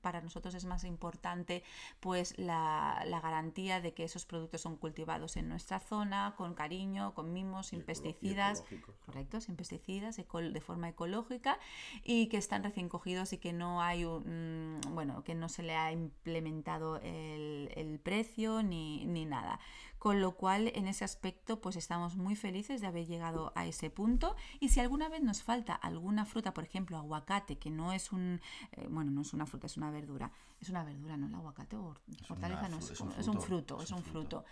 para 0.01 0.21
nosotros 0.21 0.53
es 0.55 0.65
más 0.65 0.83
importante 0.83 1.63
pues 1.99 2.37
la, 2.37 3.05
garantía 3.23 3.79
de 3.79 3.93
que 3.93 4.03
esos 4.03 4.25
productos 4.25 4.61
son 4.61 4.75
cultivados 4.75 5.37
en 5.37 5.47
nuestra 5.47 5.79
zona 5.79 6.33
con 6.35 6.55
cariño, 6.55 7.13
con 7.13 7.31
mimos, 7.31 7.67
sin 7.67 7.83
pesticidas, 7.83 8.65
correcto, 9.05 9.39
sin 9.39 9.55
pesticidas, 9.55 10.17
de 10.17 10.61
forma 10.61 10.89
ecológica 10.89 11.57
y 12.03 12.27
que 12.27 12.37
están 12.37 12.63
recién 12.63 12.89
cogidos 12.89 13.31
y 13.31 13.37
que 13.37 13.53
no 13.53 13.81
hay 13.81 14.03
un, 14.03 14.81
bueno, 14.91 15.23
que 15.23 15.35
no 15.35 15.47
se 15.47 15.63
le 15.63 15.75
ha 15.75 15.91
implementado 15.91 16.97
el, 16.97 17.71
precio 17.99 18.61
ni, 18.61 19.05
ni 19.05 19.25
nada. 19.25 19.59
Con 20.03 20.19
lo 20.19 20.33
cual, 20.33 20.69
en 20.75 20.89
ese 20.89 21.05
aspecto, 21.05 21.61
pues 21.61 21.77
estamos 21.77 22.17
muy 22.17 22.35
felices 22.35 22.81
de 22.81 22.87
haber 22.87 23.05
llegado 23.05 23.53
a 23.55 23.65
ese 23.65 23.89
punto. 23.89 24.35
Y 24.59 24.67
si 24.67 24.81
alguna 24.81 25.07
vez 25.07 25.23
nos 25.23 25.43
falta 25.43 25.73
alguna 25.73 26.25
fruta, 26.25 26.53
por 26.53 26.65
ejemplo, 26.65 26.97
aguacate, 26.97 27.57
que 27.57 27.69
no 27.69 27.93
es 27.93 28.11
un, 28.11 28.41
eh, 28.73 28.85
bueno, 28.89 29.11
no 29.11 29.21
es 29.21 29.31
una 29.31 29.45
fruta, 29.45 29.67
es 29.67 29.77
una 29.77 29.91
verdura. 29.91 30.29
Es 30.59 30.69
una 30.69 30.83
verdura, 30.83 31.15
¿no? 31.15 31.27
El 31.27 31.35
aguacate 31.35 31.77
o 31.77 31.95
hortaliza 32.27 32.67
no 32.67 32.79
es, 32.79 32.91
es, 32.91 32.99
un 32.99 33.41
fruto, 33.41 33.81
es 33.81 33.91
un 33.91 34.03
fruto. 34.03 34.43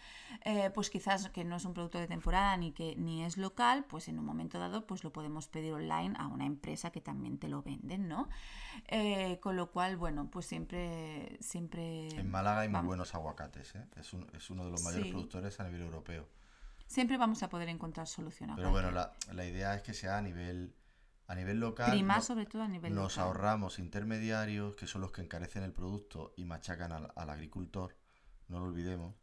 Eh, 0.46 0.72
pues 0.74 0.90
quizás 0.90 1.30
que 1.30 1.44
no 1.44 1.58
es 1.58 1.66
un 1.66 1.74
producto 1.74 2.00
de 2.00 2.08
temporada 2.08 2.56
ni 2.56 2.72
que 2.72 2.96
ni 2.96 3.26
es 3.26 3.38
local, 3.38 3.84
pues 3.90 4.08
en 4.08 4.20
un 4.20 4.26
momento 4.26 4.58
dado, 4.58 4.88
pues 4.88 5.04
lo 5.04 5.12
podemos 5.12 5.50
pedir 5.50 5.74
online 5.74 6.14
a 6.18 6.28
una 6.28 6.46
empresa 6.46 6.92
que 6.92 7.02
también 7.02 7.38
te 7.38 7.50
lo 7.50 7.62
venden, 7.62 8.08
¿no? 8.08 8.30
Eh, 8.88 9.40
con 9.42 9.56
lo 9.58 9.72
cual, 9.72 9.98
bueno, 9.98 10.30
pues 10.30 10.46
siempre, 10.46 11.38
siempre. 11.42 12.08
En 12.10 12.30
Málaga 12.30 12.62
hay 12.62 12.70
muy 12.70 12.82
buenos 12.82 13.14
aguacates, 13.16 13.76
¿eh? 13.76 13.86
Es, 13.98 14.14
es 14.34 14.50
uno 14.50 14.66
de 14.66 14.72
los 14.72 14.84
mayores 14.84 15.08
productores 15.08 15.41
a 15.60 15.64
nivel 15.64 15.82
europeo. 15.82 16.28
Siempre 16.88 17.18
vamos 17.18 17.42
a 17.42 17.50
poder 17.50 17.70
encontrar 17.70 18.08
solución. 18.08 18.52
Pero 18.56 18.72
bueno, 18.72 18.92
la, 18.92 19.46
idea 19.46 19.76
es 19.76 19.82
que 19.82 19.94
sea 19.94 20.18
a 20.18 20.22
nivel, 20.22 20.76
a 21.28 21.36
nivel 21.36 21.60
local. 21.60 21.90
Prima 21.90 22.22
sobre 22.22 22.46
todo 22.46 22.64
a 22.64 22.68
nivel 22.68 22.94
Nos 22.94 23.18
ahorramos 23.18 23.80
intermediarios, 23.80 24.76
que 24.76 24.88
son 24.88 25.02
los 25.02 25.12
que 25.12 25.22
encarecen 25.22 25.64
el 25.64 25.72
producto 25.72 26.34
y 26.36 26.44
machacan 26.44 26.92
al, 26.92 27.30
agricultor, 27.30 27.96
no 28.50 28.60
lo 28.60 28.66
olvidemos. 28.66 29.16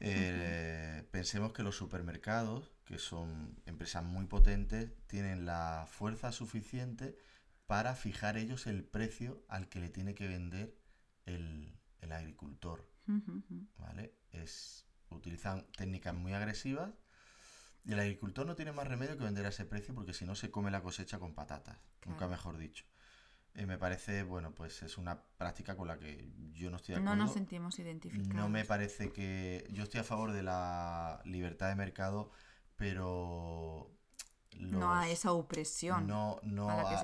Eh, 0.00 1.08
pensemos 1.10 1.52
que 1.52 1.62
los 1.62 1.74
supermercados, 1.74 2.70
que 2.84 2.98
son 2.98 3.60
empresas 3.64 4.04
muy 4.04 4.26
potentes, 4.26 4.92
tienen 5.06 5.46
la 5.46 5.86
fuerza 5.90 6.32
suficiente 6.32 7.16
para 7.66 7.94
fijar 7.94 8.36
ellos 8.36 8.66
el 8.66 8.84
precio 8.84 9.42
al 9.48 9.68
que 9.70 9.80
le 9.80 9.88
tiene 9.88 10.14
que 10.14 10.28
vender 10.28 10.76
el, 11.24 11.78
el 12.00 12.12
agricultor. 12.12 12.86
¿Vale? 13.78 14.14
Es 14.32 14.87
utilizan 15.10 15.66
técnicas 15.76 16.14
muy 16.14 16.34
agresivas 16.34 16.90
y 17.84 17.92
el 17.92 18.00
agricultor 18.00 18.46
no 18.46 18.54
tiene 18.54 18.72
más 18.72 18.86
remedio 18.86 19.16
que 19.16 19.24
vender 19.24 19.46
a 19.46 19.50
ese 19.50 19.64
precio 19.64 19.94
porque 19.94 20.12
si 20.12 20.24
no 20.24 20.34
se 20.34 20.50
come 20.50 20.70
la 20.70 20.82
cosecha 20.82 21.18
con 21.18 21.34
patatas, 21.34 21.78
nunca 22.04 22.28
mejor 22.28 22.58
dicho. 22.58 22.84
Eh, 23.54 23.66
me 23.66 23.78
parece, 23.78 24.22
bueno, 24.22 24.54
pues 24.54 24.82
es 24.82 24.98
una 24.98 25.20
práctica 25.36 25.76
con 25.76 25.88
la 25.88 25.98
que 25.98 26.30
yo 26.52 26.70
no 26.70 26.76
estoy 26.76 26.94
de 26.94 27.00
acuerdo. 27.00 27.16
No 27.16 27.24
nos 27.24 27.32
sentimos 27.32 27.78
identificados. 27.78 28.34
No 28.34 28.48
me 28.48 28.64
parece 28.64 29.10
que... 29.10 29.66
Yo 29.72 29.82
estoy 29.82 30.00
a 30.00 30.04
favor 30.04 30.32
de 30.32 30.42
la 30.42 31.20
libertad 31.24 31.68
de 31.68 31.74
mercado, 31.74 32.30
pero... 32.76 33.90
no 34.58 34.94
a 34.94 35.08
esa 35.08 35.32
opresión. 35.32 36.06
No, 36.06 36.38
no 36.44 36.70
a, 36.70 36.94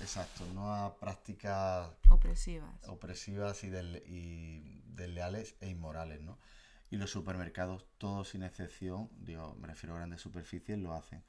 exacto, 0.00 0.44
no 0.52 0.74
a 0.74 0.98
prácticas 0.98 1.88
opresivas. 2.10 2.88
Opresivas 2.88 3.64
y, 3.64 3.70
del, 3.70 4.02
y 4.06 4.82
desleales 4.86 5.56
e 5.60 5.68
inmorales, 5.68 6.20
¿no? 6.20 6.38
Y 6.94 6.96
los 6.96 7.10
supermercados, 7.10 7.84
todos 7.98 8.28
sin 8.28 8.44
excepción, 8.44 9.10
digo, 9.18 9.56
me 9.60 9.66
refiero 9.66 9.94
a 9.94 9.98
grandes 9.98 10.20
superficies, 10.20 10.78
lo 10.78 10.94
hacen. 10.94 11.24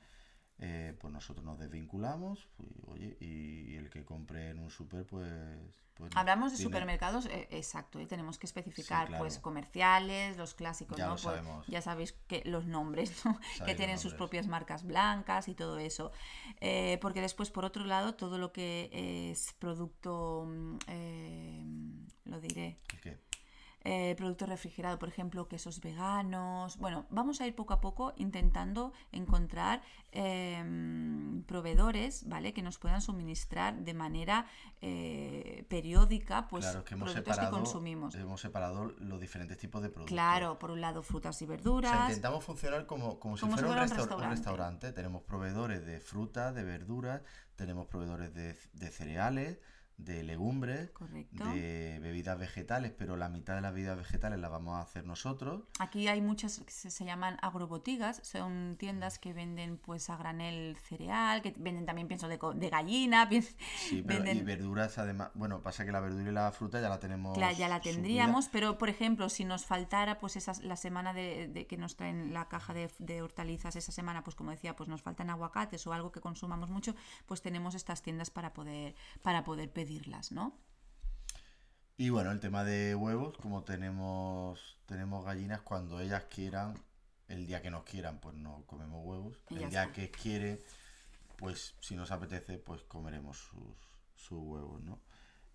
Eh, 0.60 0.96
pues 1.02 1.12
nosotros 1.12 1.44
nos 1.46 1.60
desvinculamos 1.60 2.48
pues, 2.56 2.70
oye, 2.88 3.18
y, 3.20 3.76
el 3.76 3.90
que 3.90 4.06
compre 4.06 4.52
en 4.52 4.60
un 4.60 4.70
super, 4.70 5.06
pues... 5.06 5.28
pues 5.96 6.12
Hablamos 6.16 6.52
de 6.52 6.60
supermercados, 6.60 7.26
eh, 7.26 7.48
exacto, 7.50 8.00
y 8.00 8.06
tenemos 8.06 8.38
que 8.38 8.46
especificar 8.46 9.18
pues 9.18 9.40
comerciales, 9.40 10.38
los 10.38 10.54
clásicos, 10.54 10.98
ya 10.98 11.08
¿no? 11.08 11.16
Pues, 11.16 11.42
ya 11.68 11.82
sabéis 11.82 12.14
que 12.28 12.44
los 12.46 12.68
nombres, 12.68 13.26
¿no? 13.26 13.38
que 13.66 13.74
tienen 13.74 13.98
sus 13.98 14.14
propias 14.14 14.48
marcas 14.48 14.86
blancas 14.86 15.48
y 15.48 15.56
todo 15.56 15.80
eso. 15.80 16.12
Eh, 16.62 17.00
porque 17.02 17.22
después, 17.22 17.50
por 17.50 17.66
otro 17.66 17.86
lado, 17.86 18.14
todo 18.14 18.38
lo 18.38 18.54
que 18.54 19.32
es 19.32 19.52
producto, 19.58 20.46
mm, 20.48 22.06
lo 22.26 22.40
diré. 22.40 22.80
¿Qué? 23.02 23.18
Eh, 23.88 24.16
producto 24.18 24.48
refrigerado, 24.48 24.98
por 24.98 25.10
ejemplo, 25.10 25.48
quesos 25.48 25.80
veganos. 25.80 26.78
Bueno, 26.78 27.06
vamos 27.12 27.40
a 27.40 27.46
ir 27.46 27.54
poco 27.54 27.72
a 27.72 27.82
poco 27.82 28.14
intentando 28.18 28.94
encontrar 29.12 29.84
em, 30.12 31.44
proveedores, 31.44 32.28
¿vale? 32.28 32.52
Que 32.52 32.64
nos 32.64 32.80
puedan 32.80 33.00
suministrar 33.00 33.76
de 33.76 33.94
manera 33.94 34.48
eh, 34.82 35.68
periódica, 35.70 36.48
pues 36.48 36.66
que 36.66 36.96
hemos 36.96 37.12
productos 37.12 37.36
separado, 37.36 37.52
que 37.52 37.60
consumimos. 37.60 38.16
Hemos 38.16 38.42
separado 38.42 38.86
los 38.86 39.20
diferentes 39.22 39.60
tipos 39.60 39.84
de 39.84 39.90
productos. 39.90 40.12
Claro, 40.12 40.58
por 40.58 40.72
un 40.72 40.82
lado 40.82 41.04
frutas 41.04 41.40
y 41.44 41.46
verduras. 41.46 41.92
O 41.92 41.96
sea, 41.96 42.08
intentamos 42.08 42.44
funcionar 42.44 42.88
como, 42.88 43.20
como, 43.20 43.38
si 43.38 43.46
fuera, 43.46 43.68
un, 43.68 43.78
restaurante. 43.78 44.16
un, 44.16 44.32
restaurante. 44.32 44.94
Tenemos 44.94 45.22
proveedores 45.22 45.86
de 45.86 46.00
frutas, 46.00 46.56
de 46.56 46.64
verduras, 46.64 47.22
tenemos 47.56 47.86
proveedores 47.86 48.34
de, 48.34 48.58
de 48.74 48.90
cereales 48.90 49.60
de 49.98 50.24
legumbres, 50.24 50.90
Correcto. 50.92 51.46
de 51.54 52.00
bebidas 52.02 52.38
vegetales, 52.38 52.92
pero 52.98 53.16
la 53.16 53.30
mitad 53.30 53.56
de 53.56 53.62
las 53.62 53.74
bebidas 53.74 53.98
vegetales 53.98 54.40
las 54.40 54.52
vamos 54.52 54.76
a 54.76 54.82
hacer 54.82 55.06
nosotros. 55.06 55.64
Aquí 55.80 56.08
hay 56.08 56.22
muchas 56.22 56.60
que 56.60 56.72
se, 56.72 56.92
se 56.92 57.06
llaman 57.06 57.38
agrobotigas, 57.42 58.20
son 58.24 58.76
tiendas 58.78 59.20
que 59.20 59.34
venden 59.34 59.78
pues 59.78 60.10
a 60.10 60.18
granel 60.18 60.76
cereal, 60.78 61.42
que 61.42 61.54
venden 61.58 61.86
también 61.86 62.08
pienso 62.10 62.28
de, 62.28 62.38
de 62.56 62.70
gallina, 62.70 63.28
pienso- 63.30 63.56
Sí, 63.90 64.04
pero, 64.06 64.20
y 64.22 64.24
venden 64.26 64.46
verduras 64.46 64.98
además, 64.98 65.32
bueno, 65.34 65.62
pasa 65.62 65.86
que 65.86 65.92
la 65.92 66.02
verdura 66.02 66.30
y 66.30 66.34
la 66.34 66.52
fruta 66.52 66.82
ya 66.82 66.90
la 66.90 67.00
tenemos 67.00 67.38
Cla- 67.38 67.54
ya 67.56 67.70
la 67.70 67.80
tendríamos, 67.80 68.50
pero 68.50 68.78
por 68.78 68.90
ejemplo, 68.90 69.30
si 69.30 69.46
nos 69.46 69.66
faltara 69.66 70.20
pues 70.20 70.36
esas, 70.36 70.60
la 70.62 70.76
semana 70.76 71.14
de, 71.14 71.48
de 71.48 71.68
que 71.68 71.78
nos 71.78 71.96
traen 71.96 72.34
la 72.34 72.48
caja 72.50 72.74
de, 72.74 72.92
de 73.00 73.22
hortalizas 73.22 73.76
esa 73.78 73.92
semana, 73.94 74.24
pues 74.24 74.36
como 74.36 74.52
decía, 74.52 74.76
pues 74.76 74.90
nos 74.90 75.02
faltan 75.02 75.30
aguacates 75.30 75.88
o 75.88 75.94
algo 75.94 76.12
que 76.12 76.20
consumamos 76.22 76.70
mucho, 76.70 76.96
pues 77.28 77.42
tenemos 77.42 77.76
estas 77.76 78.02
tiendas 78.02 78.30
para 78.30 78.54
poder, 78.54 78.96
para 79.22 79.44
poder 79.44 79.70
pedirlas, 79.90 80.32
¿no? 80.32 80.58
Y 81.98 82.10
bueno, 82.10 82.32
el 82.32 82.40
tema 82.40 82.64
de 82.64 82.94
huevos, 82.96 83.38
como 83.38 83.64
tenemos, 83.64 84.78
tenemos 84.86 85.24
gallinas, 85.24 85.62
cuando 85.62 86.00
ellas 86.00 86.26
quieran, 86.26 86.74
el 87.28 87.46
día 87.48 87.62
que 87.62 87.70
nos 87.72 87.84
quieran, 87.84 88.20
pues 88.20 88.36
no 88.36 88.64
comemos 88.66 89.02
huevos. 89.06 89.40
Y 89.50 89.56
El 89.64 89.70
día 89.70 89.84
está. 89.84 89.94
que 89.94 90.12
quiere, 90.12 90.60
pues 91.38 91.76
si 91.80 91.96
nos 91.96 92.12
apetece, 92.12 92.58
pues 92.58 92.82
comeremos 92.84 93.38
sus, 93.38 93.78
sus 94.16 94.40
huevos, 94.40 94.82
¿no? 94.84 95.00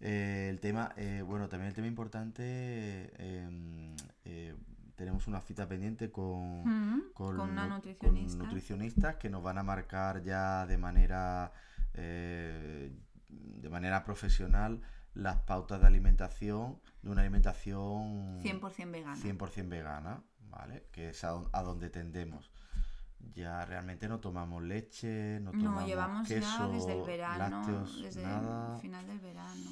Eh, 0.01 0.49
el 0.49 0.61
tema, 0.61 0.95
eh, 0.97 1.23
bueno, 1.27 1.49
también 1.51 1.69
el 1.69 1.75
tema 1.75 1.89
importante, 1.89 2.43
eh, 2.47 3.95
eh, 4.25 4.57
tenemos 4.97 5.27
una 5.27 5.41
cita 5.43 5.69
pendiente 5.69 6.11
con, 6.11 6.63
Mm, 6.65 7.13
con, 7.13 7.37
con 7.37 7.51
una 7.51 7.67
nu- 7.67 7.75
nutricionista. 7.75 8.39
con 8.39 8.47
nutricionistas 8.47 9.17
que 9.17 9.29
nos 9.29 9.43
van 9.43 9.59
a 9.59 9.63
marcar 9.63 10.23
ya 10.23 10.65
de 10.67 10.79
manera 10.79 11.53
de 13.31 13.69
manera 13.69 14.05
profesional 14.05 14.81
las 15.15 15.39
pautas 15.39 15.81
de 15.81 15.87
alimentación 15.87 16.81
de 17.03 17.11
una 17.11 17.23
alimentación 17.23 18.41
100% 18.41 18.91
vegana. 18.91 19.17
100% 19.17 19.69
vegana, 19.69 20.23
¿vale? 20.49 20.87
Que 20.93 21.11
es 21.11 21.25
a, 21.25 21.41
a 21.53 21.63
donde 21.63 21.91
tendemos. 21.91 22.51
Ya 23.35 23.65
realmente 23.67 24.09
no 24.09 24.21
tomamos 24.21 24.63
leche, 24.63 25.41
no 25.41 25.53
No, 25.53 25.59
tomamos 25.65 25.87
llevamos 25.87 26.29
queso, 26.29 26.59
ya 26.59 26.69
desde 26.69 26.99
el 26.99 27.07
verano, 27.07 27.57
lácteos, 27.59 28.03
desde 28.03 28.23
nada. 28.23 28.75
el 28.77 28.81
final 28.81 29.07
del 29.07 29.19
verano. 29.19 29.71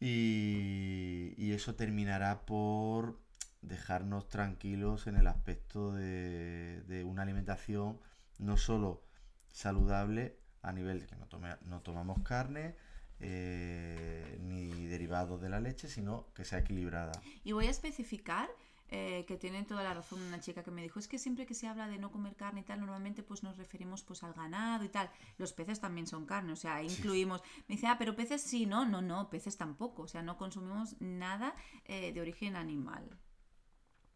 Y, 0.00 1.34
y 1.36 1.52
eso 1.52 1.74
terminará 1.74 2.46
por 2.46 3.20
dejarnos 3.62 4.28
tranquilos 4.28 5.06
en 5.08 5.16
el 5.16 5.26
aspecto 5.26 5.92
de, 5.92 6.82
de 6.86 7.04
una 7.04 7.22
alimentación 7.22 8.00
no 8.38 8.56
solo 8.56 9.02
saludable 9.48 10.37
a 10.62 10.72
nivel 10.72 11.00
de 11.00 11.06
que 11.06 11.16
no, 11.16 11.26
tome- 11.28 11.58
no 11.66 11.80
tomamos 11.82 12.20
carne 12.22 12.74
eh, 13.20 14.38
ni 14.42 14.86
derivados 14.86 15.40
de 15.40 15.48
la 15.48 15.60
leche, 15.60 15.88
sino 15.88 16.32
que 16.34 16.44
sea 16.44 16.58
equilibrada. 16.60 17.12
Y 17.44 17.52
voy 17.52 17.66
a 17.66 17.70
especificar 17.70 18.48
eh, 18.90 19.24
que 19.28 19.36
tiene 19.36 19.64
toda 19.64 19.82
la 19.82 19.92
razón 19.92 20.22
una 20.22 20.40
chica 20.40 20.62
que 20.62 20.70
me 20.70 20.82
dijo, 20.82 20.98
es 20.98 21.08
que 21.08 21.18
siempre 21.18 21.44
que 21.44 21.52
se 21.54 21.66
habla 21.66 21.88
de 21.88 21.98
no 21.98 22.10
comer 22.10 22.36
carne 22.36 22.60
y 22.60 22.64
tal, 22.64 22.80
normalmente 22.80 23.22
pues 23.22 23.42
nos 23.42 23.58
referimos 23.58 24.02
pues 24.02 24.22
al 24.22 24.32
ganado 24.32 24.84
y 24.84 24.88
tal. 24.88 25.10
Los 25.36 25.52
peces 25.52 25.78
también 25.80 26.06
son 26.06 26.24
carne, 26.26 26.52
o 26.52 26.56
sea, 26.56 26.82
incluimos... 26.82 27.42
Me 27.68 27.74
dice, 27.74 27.86
ah, 27.86 27.96
pero 27.98 28.16
peces 28.16 28.40
sí, 28.40 28.64
no, 28.66 28.86
no, 28.86 29.02
no, 29.02 29.28
peces 29.30 29.56
tampoco, 29.58 30.02
o 30.02 30.08
sea, 30.08 30.22
no 30.22 30.36
consumimos 30.38 30.96
nada 31.00 31.54
eh, 31.84 32.12
de 32.12 32.20
origen 32.20 32.56
animal. 32.56 33.18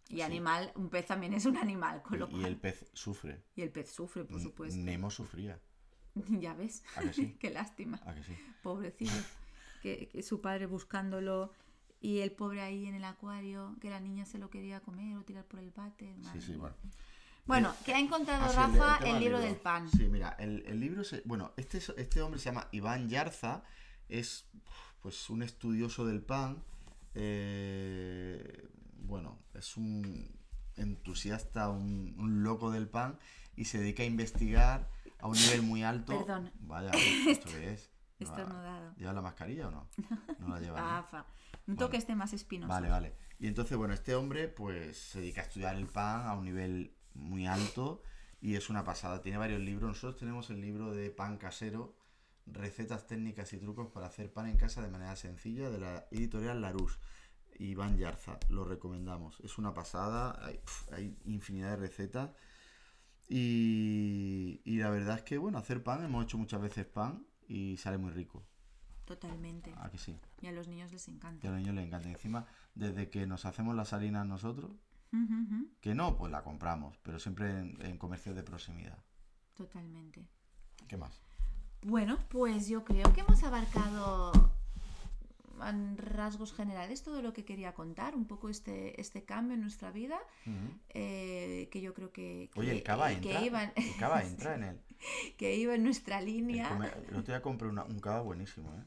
Y 0.08 0.16
Sí. 0.16 0.22
animal, 0.22 0.72
un 0.74 0.90
pez 0.90 1.06
también 1.06 1.32
es 1.32 1.46
un 1.46 1.56
animal, 1.56 2.02
con 2.02 2.18
lo 2.18 2.28
Y, 2.30 2.40
y 2.40 2.44
el 2.44 2.56
pez 2.58 2.90
sufre. 2.92 3.44
y 3.54 3.62
el 3.62 3.70
pez 3.70 3.90
sufre, 3.92 4.24
por 4.24 4.40
supuesto. 4.40 4.78
Nemo 4.78 5.10
sufría. 5.10 5.58
ya 6.40 6.54
ves, 6.54 6.82
¿A 6.96 7.00
que 7.00 7.12
sí? 7.12 7.36
qué 7.40 7.50
lástima. 7.50 8.00
¿A 8.04 8.14
que 8.14 8.22
sí? 8.22 8.36
pobrecillo, 8.62 9.12
que, 9.82 10.08
que 10.12 10.22
su 10.22 10.40
padre 10.40 10.66
buscándolo 10.66 11.52
y 12.00 12.18
el 12.20 12.32
pobre 12.32 12.62
ahí 12.62 12.86
en 12.86 12.94
el 12.94 13.04
acuario, 13.04 13.76
que 13.80 13.88
la 13.90 14.00
niña 14.00 14.24
se 14.26 14.38
lo 14.38 14.50
quería 14.50 14.80
comer 14.80 15.16
o 15.16 15.22
tirar 15.22 15.44
por 15.44 15.60
el 15.60 15.70
váter. 15.70 16.14
Sí, 16.32 16.40
sí, 16.40 16.54
bueno. 16.56 16.74
Bueno, 17.44 17.74
que 17.84 17.92
ha 17.92 17.98
encontrado 17.98 18.44
Ah, 18.44 18.48
sí, 18.48 18.56
Rafa 18.56 18.98
el, 19.04 19.18
libro 19.20 19.40
del 19.40 19.56
pan. 19.56 19.88
Sí, 19.90 20.08
mira, 20.08 20.30
el, 20.38 20.62
el 20.66 20.78
libro 20.78 21.02
se. 21.02 21.22
Bueno, 21.24 21.52
este, 21.56 21.78
es- 21.78 21.92
este 21.96 22.22
hombre 22.22 22.38
se 22.38 22.46
llama 22.46 22.68
Iván 22.72 23.08
Yarza, 23.08 23.64
es 24.08 24.46
pues 25.00 25.28
un 25.30 25.42
estudioso 25.42 26.06
del 26.06 26.22
pan. 26.22 26.62
eh, 27.14 28.68
bueno, 28.98 29.38
es 29.54 29.76
un 29.76 30.30
entusiasta, 30.76 31.68
un, 31.68 32.14
un 32.18 32.42
loco 32.42 32.70
del 32.70 32.88
pan 32.88 33.18
y 33.56 33.64
se 33.66 33.78
dedica 33.78 34.02
a 34.04 34.06
investigar 34.06 34.88
a 35.22 35.28
un 35.28 35.34
nivel 35.34 35.62
muy 35.62 35.82
alto. 35.82 36.18
Perdón. 36.18 36.50
Vaya, 36.60 36.90
¿esto 37.28 37.48
qué 37.48 37.72
es? 37.72 37.90
¿No 38.18 38.26
la- 38.26 38.32
Estornudado. 38.36 38.94
¿Lleva 38.96 39.12
la 39.14 39.22
mascarilla 39.22 39.68
o 39.68 39.70
no? 39.70 39.88
No 40.38 40.48
la 40.48 40.60
lleva. 40.60 40.80
¿no? 40.80 40.86
Rafa, 40.86 41.26
un 41.66 41.76
toque 41.76 41.96
este 41.96 42.14
más 42.14 42.32
espinoso. 42.34 42.68
Vale, 42.68 42.88
vale. 42.90 43.16
Y 43.38 43.46
entonces, 43.46 43.76
bueno, 43.78 43.94
este 43.94 44.14
hombre 44.14 44.48
pues 44.48 44.96
se 44.98 45.20
dedica 45.20 45.40
a 45.40 45.44
estudiar 45.44 45.76
el 45.76 45.86
pan 45.86 46.26
a 46.26 46.34
un 46.34 46.44
nivel 46.44 46.94
muy 47.14 47.46
alto 47.46 48.02
y 48.40 48.54
es 48.56 48.68
una 48.70 48.84
pasada. 48.84 49.22
Tiene 49.22 49.38
varios 49.38 49.60
libros. 49.60 49.88
Nosotros 49.88 50.18
tenemos 50.18 50.50
el 50.50 50.60
libro 50.60 50.92
de 50.92 51.10
pan 51.10 51.38
casero, 51.38 51.96
recetas 52.46 53.06
técnicas 53.06 53.52
y 53.52 53.58
trucos 53.58 53.88
para 53.88 54.06
hacer 54.06 54.32
pan 54.32 54.46
en 54.48 54.56
casa 54.56 54.82
de 54.82 54.88
manera 54.88 55.16
sencilla 55.16 55.70
de 55.70 55.78
la 55.78 56.06
editorial 56.10 56.60
Larousse. 56.60 56.98
Iván 57.58 57.96
Yarza, 57.98 58.38
lo 58.48 58.64
recomendamos. 58.64 59.38
Es 59.40 59.58
una 59.58 59.74
pasada, 59.74 60.38
hay, 60.44 60.58
pf, 60.58 60.94
hay 60.94 61.16
infinidad 61.26 61.70
de 61.70 61.76
recetas. 61.76 62.30
Y, 63.34 64.60
y 64.64 64.76
la 64.76 64.90
verdad 64.90 65.16
es 65.16 65.22
que, 65.22 65.38
bueno, 65.38 65.56
hacer 65.56 65.82
pan, 65.82 66.04
hemos 66.04 66.24
hecho 66.24 66.36
muchas 66.36 66.60
veces 66.60 66.84
pan 66.84 67.24
y 67.48 67.78
sale 67.78 67.96
muy 67.96 68.10
rico. 68.10 68.44
Totalmente. 69.06 69.72
¿A 69.78 69.90
que 69.90 69.96
sí? 69.96 70.18
Y 70.42 70.46
a 70.48 70.52
los 70.52 70.68
niños 70.68 70.92
les 70.92 71.04
Que 71.06 71.10
a 71.10 71.14
encanta. 71.14 71.48
los 71.48 71.58
niños 71.58 71.74
les 71.74 71.86
encanta. 71.86 72.08
Y 72.08 72.12
encima, 72.12 72.46
desde 72.74 73.08
que 73.08 73.26
nos 73.26 73.46
hacemos 73.46 73.74
las 73.74 73.92
harinas 73.94 74.26
nosotros, 74.26 74.70
que 75.80 75.94
no, 75.94 76.16
pues 76.16 76.30
la 76.30 76.42
compramos, 76.42 76.98
pero 77.02 77.18
siempre 77.18 77.50
en, 77.58 77.78
en 77.84 77.98
comercios 77.98 78.34
de 78.36 78.42
proximidad. 78.42 78.98
Totalmente. 79.54 80.26
¿Qué 80.88 80.96
más? 80.96 81.20
Bueno, 81.82 82.18
pues 82.28 82.68
yo 82.68 82.84
creo 82.84 83.12
que 83.12 83.20
hemos 83.22 83.42
abarcado 83.42 84.32
en 85.70 85.96
rasgos 85.96 86.52
generales 86.52 87.02
todo 87.02 87.22
lo 87.22 87.32
que 87.32 87.44
quería 87.44 87.74
contar, 87.74 88.14
un 88.14 88.26
poco 88.26 88.48
este, 88.48 89.00
este 89.00 89.24
cambio 89.24 89.54
en 89.54 89.60
nuestra 89.60 89.90
vida, 89.90 90.18
eh, 90.90 91.68
que 91.70 91.80
yo 91.80 91.94
creo 91.94 92.12
que, 92.12 92.50
Oye, 92.56 92.70
que- 92.70 92.76
el 92.78 92.82
cava 92.82 93.08
que 93.08 93.14
entra. 93.14 93.40
iba 93.44 93.62
en- 93.64 93.72
El 93.76 93.96
cava 93.98 94.22
entra 94.22 94.54
en 94.54 94.64
él. 94.64 94.80
que 95.36 95.56
iba 95.56 95.74
en 95.74 95.84
nuestra 95.84 96.18
El, 96.18 96.26
línea. 96.26 96.68
comer- 96.68 96.96
el 97.08 97.16
otro 97.16 97.32
día 97.34 97.42
compré 97.42 97.68
una- 97.68 97.84
un 97.84 97.98
cava 98.00 98.20
buenísimo, 98.22 98.74
¿eh? 98.74 98.84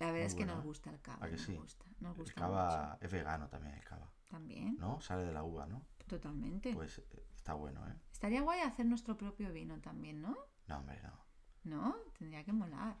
La 0.00 0.06
verdad 0.12 0.20
muy 0.20 0.26
es 0.28 0.34
que 0.34 0.46
nos 0.46 0.62
gusta 0.62 0.90
el 0.90 1.00
cava. 1.00 1.24
¿A 1.26 1.28
que 1.28 1.36
nos 1.36 1.42
sí? 1.44 1.56
gusta, 1.56 1.84
nos 2.00 2.18
El 2.18 2.32
cava 2.34 2.98
es 3.00 3.10
vegano 3.10 3.48
también, 3.48 3.74
el 3.74 3.84
cava. 3.84 4.12
También, 4.30 4.76
¿No? 4.78 5.00
Sale 5.00 5.24
de 5.24 5.32
la 5.32 5.42
uva, 5.42 5.66
¿no? 5.66 5.86
totalmente. 6.06 6.72
Pues 6.72 6.98
eh, 6.98 7.26
está 7.36 7.52
bueno, 7.54 7.86
¿eh? 7.86 7.94
Estaría 8.12 8.40
guay 8.42 8.60
hacer 8.60 8.86
nuestro 8.86 9.16
propio 9.18 9.52
vino 9.52 9.78
también, 9.80 10.22
¿no? 10.22 10.36
No, 10.66 10.78
hombre, 10.78 11.00
no. 11.02 11.24
¿No? 11.64 11.96
Tendría 12.18 12.44
que 12.44 12.52
molar. 12.52 12.96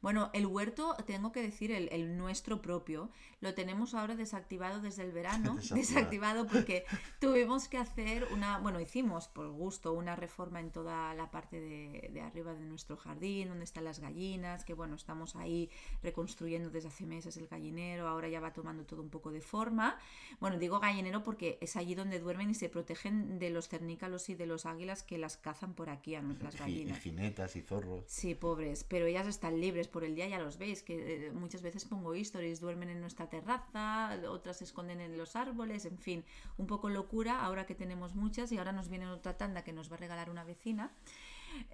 Bueno, 0.00 0.30
el 0.32 0.46
huerto, 0.46 0.96
tengo 1.06 1.32
que 1.32 1.42
decir, 1.42 1.72
el, 1.72 1.88
el 1.92 2.16
nuestro 2.16 2.62
propio, 2.62 3.10
lo 3.40 3.54
tenemos 3.54 3.94
ahora 3.94 4.16
desactivado 4.16 4.80
desde 4.80 5.02
el 5.04 5.12
verano. 5.12 5.56
Desactivado. 5.74 6.46
porque 6.52 6.84
tuvimos 7.20 7.68
que 7.68 7.78
hacer 7.78 8.26
una, 8.32 8.58
bueno, 8.58 8.80
hicimos 8.80 9.28
por 9.28 9.48
gusto 9.50 9.92
una 9.92 10.16
reforma 10.16 10.60
en 10.60 10.70
toda 10.70 11.14
la 11.14 11.30
parte 11.30 11.60
de, 11.60 12.10
de 12.12 12.20
arriba 12.20 12.54
de 12.54 12.64
nuestro 12.64 12.96
jardín, 12.96 13.48
donde 13.48 13.64
están 13.64 13.84
las 13.84 14.00
gallinas, 14.00 14.64
que 14.64 14.74
bueno, 14.74 14.96
estamos 14.96 15.36
ahí 15.36 15.70
reconstruyendo 16.02 16.70
desde 16.70 16.88
hace 16.88 17.06
meses 17.06 17.36
el 17.36 17.46
gallinero, 17.48 18.08
ahora 18.08 18.28
ya 18.28 18.40
va 18.40 18.52
tomando 18.52 18.84
todo 18.84 19.02
un 19.02 19.10
poco 19.10 19.30
de 19.30 19.40
forma. 19.40 19.98
Bueno, 20.40 20.58
digo 20.58 20.80
gallinero 20.80 21.22
porque 21.22 21.58
es 21.60 21.76
allí 21.76 21.94
donde 21.94 22.18
duermen 22.18 22.50
y 22.50 22.54
se 22.54 22.68
protegen 22.68 23.38
de 23.38 23.50
los 23.50 23.68
cernícalos 23.68 24.28
y 24.28 24.34
de 24.34 24.46
los 24.46 24.66
águilas 24.66 25.02
que 25.02 25.18
las 25.18 25.36
cazan 25.36 25.74
por 25.74 25.90
aquí 25.90 26.14
a 26.14 26.22
Y, 26.22 26.54
y 26.54 26.58
gallinas. 26.58 26.98
jinetas 26.98 27.56
y 27.56 27.62
zorros. 27.62 28.04
Sí, 28.06 28.34
pobres, 28.34 28.84
pero 28.84 29.06
ellas 29.06 29.26
están 29.26 29.60
libres 29.60 29.77
por 29.86 30.02
el 30.02 30.16
día, 30.16 30.26
ya 30.26 30.40
los 30.40 30.58
veis, 30.58 30.82
que 30.82 31.26
eh, 31.26 31.32
muchas 31.32 31.62
veces 31.62 31.84
pongo 31.84 32.14
stories, 32.14 32.58
duermen 32.60 32.88
en 32.88 33.00
nuestra 33.00 33.28
terraza, 33.28 34.18
otras 34.28 34.56
se 34.56 34.64
esconden 34.64 35.00
en 35.00 35.16
los 35.16 35.36
árboles, 35.36 35.84
en 35.84 35.98
fin, 35.98 36.24
un 36.56 36.66
poco 36.66 36.88
locura 36.88 37.44
ahora 37.44 37.66
que 37.66 37.76
tenemos 37.76 38.16
muchas 38.16 38.50
y 38.50 38.58
ahora 38.58 38.72
nos 38.72 38.88
viene 38.88 39.06
otra 39.06 39.36
tanda 39.36 39.62
que 39.62 39.72
nos 39.72 39.92
va 39.92 39.94
a 39.94 39.98
regalar 39.98 40.30
una 40.30 40.42
vecina. 40.42 40.90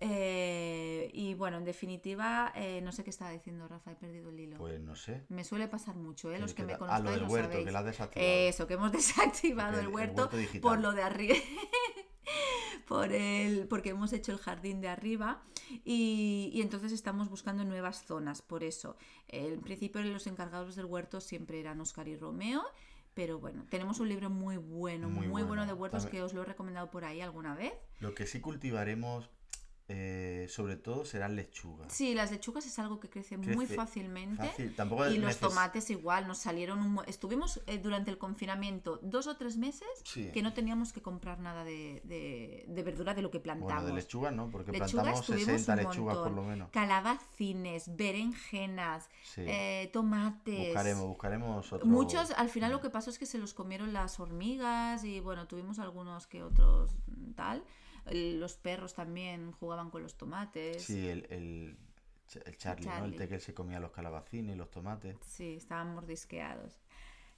Eh, 0.01 1.11
y 1.12 1.35
bueno, 1.35 1.59
en 1.59 1.64
definitiva, 1.64 2.53
eh, 2.55 2.81
no 2.83 2.93
sé 2.93 3.05
qué 3.05 3.11
estaba 3.11 3.31
diciendo 3.31 3.69
Rafa, 3.69 3.93
he 3.93 3.97
perdido 3.97 4.31
el 4.31 4.40
hilo. 4.40 4.57
Pues 4.57 4.81
no 4.81 4.97
sé. 4.97 5.25
Me 5.29 5.45
suele 5.45 5.69
pasar 5.69 5.97
mucho, 5.97 6.33
¿eh? 6.33 6.38
Los 6.38 6.55
que, 6.55 6.62
que 6.62 6.73
me 6.73 6.79
conocen 6.79 7.07
ah, 7.07 7.11
lo 7.11 7.11
del 7.12 7.29
huerto, 7.29 7.64
que 7.64 7.71
la 7.71 7.81
has 7.81 7.85
desactivado. 7.85 8.31
Eso, 8.31 8.67
que 8.67 8.75
hemos 8.75 8.93
desactivado 8.93 9.79
el 9.79 9.87
el 9.87 9.88
huerto, 9.88 10.23
huerto 10.23 10.37
digital. 10.37 10.61
por 10.61 10.81
lo 10.81 10.93
de 10.93 11.03
arriba. 11.03 11.35
por 12.87 13.12
el, 13.12 13.66
porque 13.68 13.90
hemos 13.90 14.12
hecho 14.12 14.33
el 14.33 14.38
jardín 14.38 14.81
de 14.81 14.88
arriba 14.88 15.42
y, 15.85 16.51
y 16.53 16.61
entonces 16.62 16.92
estamos 16.92 17.29
buscando 17.31 17.64
nuevas 17.64 18.05
zonas. 18.05 18.42
Por 18.42 18.62
eso, 18.64 18.97
en 19.29 19.61
principio 19.61 20.03
los 20.03 20.27
encargados 20.27 20.77
del 20.77 20.87
huerto 20.87 21.20
siempre 21.20 21.61
eran 21.61 21.81
Oscar 21.81 22.09
y 22.09 22.16
Romeo. 22.16 22.62
Pero 23.14 23.38
bueno, 23.38 23.64
tenemos 23.70 24.01
un 24.01 24.09
libro 24.09 24.29
muy 24.29 24.57
bueno, 24.57 25.09
muy, 25.09 25.20
Muy 25.20 25.29
bueno. 25.29 25.47
bueno. 25.47 25.66
de 25.66 25.73
huertos 25.73 26.03
También- 26.03 26.20
que 26.23 26.25
os 26.25 26.35
lo 26.35 26.42
he 26.42 26.44
recomendado 26.47 26.90
por 26.90 27.05
ahí 27.05 27.20
alguna 27.20 27.55
vez. 27.55 27.73
Lo 28.01 28.12
que 28.12 28.27
sí 28.27 28.40
cultivaremos 28.40 29.31
eh, 29.88 30.47
sobre 30.49 30.77
todo 30.77 31.05
serán 31.05 31.37
lechugas. 31.37 31.92
Sí, 31.92 32.14
las 32.14 32.31
lechugas 32.31 32.64
es 32.66 32.79
algo 32.79 33.01
que 33.01 33.11
crece, 33.11 33.37
muy 33.37 33.55
Crece 33.66 33.75
fácilmente. 33.75 34.42
Fácil. 34.47 34.75
Tampoco 34.75 35.07
Y 35.11 35.18
los 35.18 35.37
tomates 35.38 35.90
igual, 35.90 36.27
nos 36.27 36.38
salieron 36.38 36.79
un... 36.81 36.92
mo- 36.94 37.03
Estuvimos 37.05 37.61
eh, 37.66 37.79
durante 37.79 38.11
el 38.11 38.16
confinamiento 38.16 38.99
dos 39.03 39.27
o 39.27 39.37
tres 39.37 39.59
meses 39.59 39.87
Sí. 40.05 40.31
que 40.33 40.42
no 40.42 40.55
teníamos 40.55 40.92
que 40.94 41.03
comprar 41.03 41.38
nada 41.40 41.64
de, 41.64 42.01
de- 42.05 42.64
de 42.66 42.83
verdura 42.83 43.12
de 43.12 43.20
lo 43.20 43.31
que 43.31 43.40
plantamos. 43.40 43.75
Bueno, 43.83 43.88
de 43.88 44.01
lechugas 44.03 44.33
no, 44.33 44.51
porque 44.51 44.73
Lechugas 44.73 44.92
plantamos 44.92 45.27
tuvimos 45.27 45.44
60 45.61 45.73
un 45.75 45.79
lechugas 45.90 46.16
por 46.16 46.31
lo 46.33 46.42
menos. 46.44 46.70
Calabacines, 46.70 47.94
berenjenas, 47.94 49.09
Sí. 49.23 49.42
eh, 49.47 49.90
tomates. 49.92 50.66
buscaremos, 50.68 51.07
buscaremos 51.09 51.73
otro. 51.73 51.87
Muchos, 51.87 52.31
al 52.33 52.49
final 52.49 52.73
lo 52.73 52.81
que 52.81 52.90
pasó 52.90 53.11
es 53.11 53.18
que 53.18 53.27
se 53.27 53.38
los 53.38 53.53
comieron 53.55 53.92
las 53.92 54.18
hormigas 54.18 55.05
y 55.05 55.20
bueno, 55.20 55.47
tuvimos 55.47 55.79
algunos 55.79 56.27
que 56.27 56.42
otros 56.42 56.90
mm, 57.07 57.33
tal. 57.33 57.64
Los 58.11 58.57
perros 58.59 58.92
también 58.92 59.53
jugaban 59.75 59.91
con 59.91 60.03
los 60.03 60.17
tomates. 60.17 60.83
Sí, 60.85 61.09
el, 61.09 61.27
el, 61.31 61.77
el 62.45 62.57
Charlie, 62.57 62.87
¿no? 62.87 62.93
El 62.93 63.01
Charlie. 63.01 63.17
té 63.19 63.29
que 63.29 63.41
se 63.41 63.53
comía 63.55 63.81
los 63.81 63.91
calabacines 63.91 64.55
y 64.55 64.59
los 64.59 64.71
tomates. 64.71 65.17
Sí, 65.27 65.55
estaban 65.57 65.95
mordisqueados. 65.95 66.81